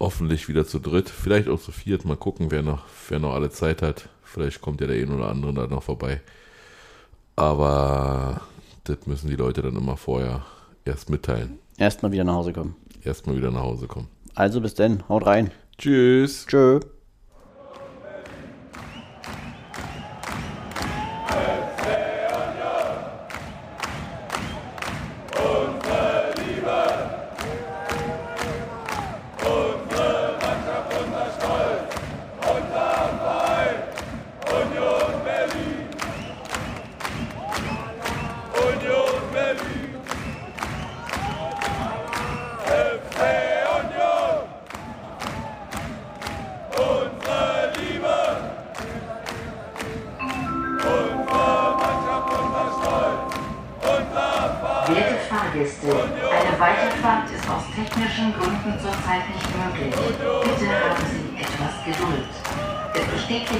Hoffentlich 0.00 0.48
wieder 0.48 0.66
zu 0.66 0.80
dritt. 0.80 1.08
Vielleicht 1.08 1.48
auch 1.48 1.60
zu 1.60 1.70
viert. 1.72 2.04
Mal 2.04 2.16
gucken, 2.16 2.50
wer 2.50 2.62
noch, 2.62 2.84
wer 3.08 3.20
noch 3.20 3.34
alle 3.34 3.50
Zeit 3.50 3.80
hat. 3.82 4.08
Vielleicht 4.22 4.60
kommt 4.60 4.80
ja 4.80 4.86
der 4.88 4.96
ein 5.00 5.12
oder 5.12 5.28
andere 5.28 5.54
da 5.54 5.66
noch 5.68 5.84
vorbei. 5.84 6.20
Aber 7.36 8.40
das 8.84 9.06
müssen 9.06 9.28
die 9.28 9.36
Leute 9.36 9.62
dann 9.62 9.76
immer 9.76 9.96
vorher 9.96 10.44
erst 10.84 11.10
mitteilen. 11.10 11.58
Erstmal 11.78 12.12
wieder 12.12 12.24
nach 12.24 12.34
Hause 12.34 12.52
kommen. 12.52 12.76
Erstmal 13.04 13.36
wieder 13.36 13.50
nach 13.50 13.62
Hause 13.62 13.86
kommen. 13.86 14.08
Also 14.34 14.60
bis 14.60 14.74
dann, 14.74 15.08
haut 15.08 15.24
rein. 15.26 15.50
Tschüss. 15.78 16.46
Tschö. 16.46 16.80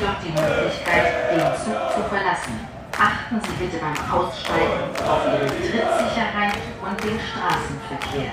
Jedoch 0.04 0.20
die 0.20 0.32
Möglichkeit, 0.32 1.32
den 1.32 1.40
Zug 1.64 1.80
zu 1.94 2.02
verlassen. 2.08 2.68
Achten 2.92 3.40
Sie 3.40 3.64
bitte 3.64 3.78
beim 3.78 3.96
Aussteigen 4.12 4.84
auf 5.08 5.22
Ihre 5.26 5.48
Trittsicherheit 5.48 6.60
und 6.84 7.04
den 7.04 7.18
Straßenverkehr. 7.18 8.32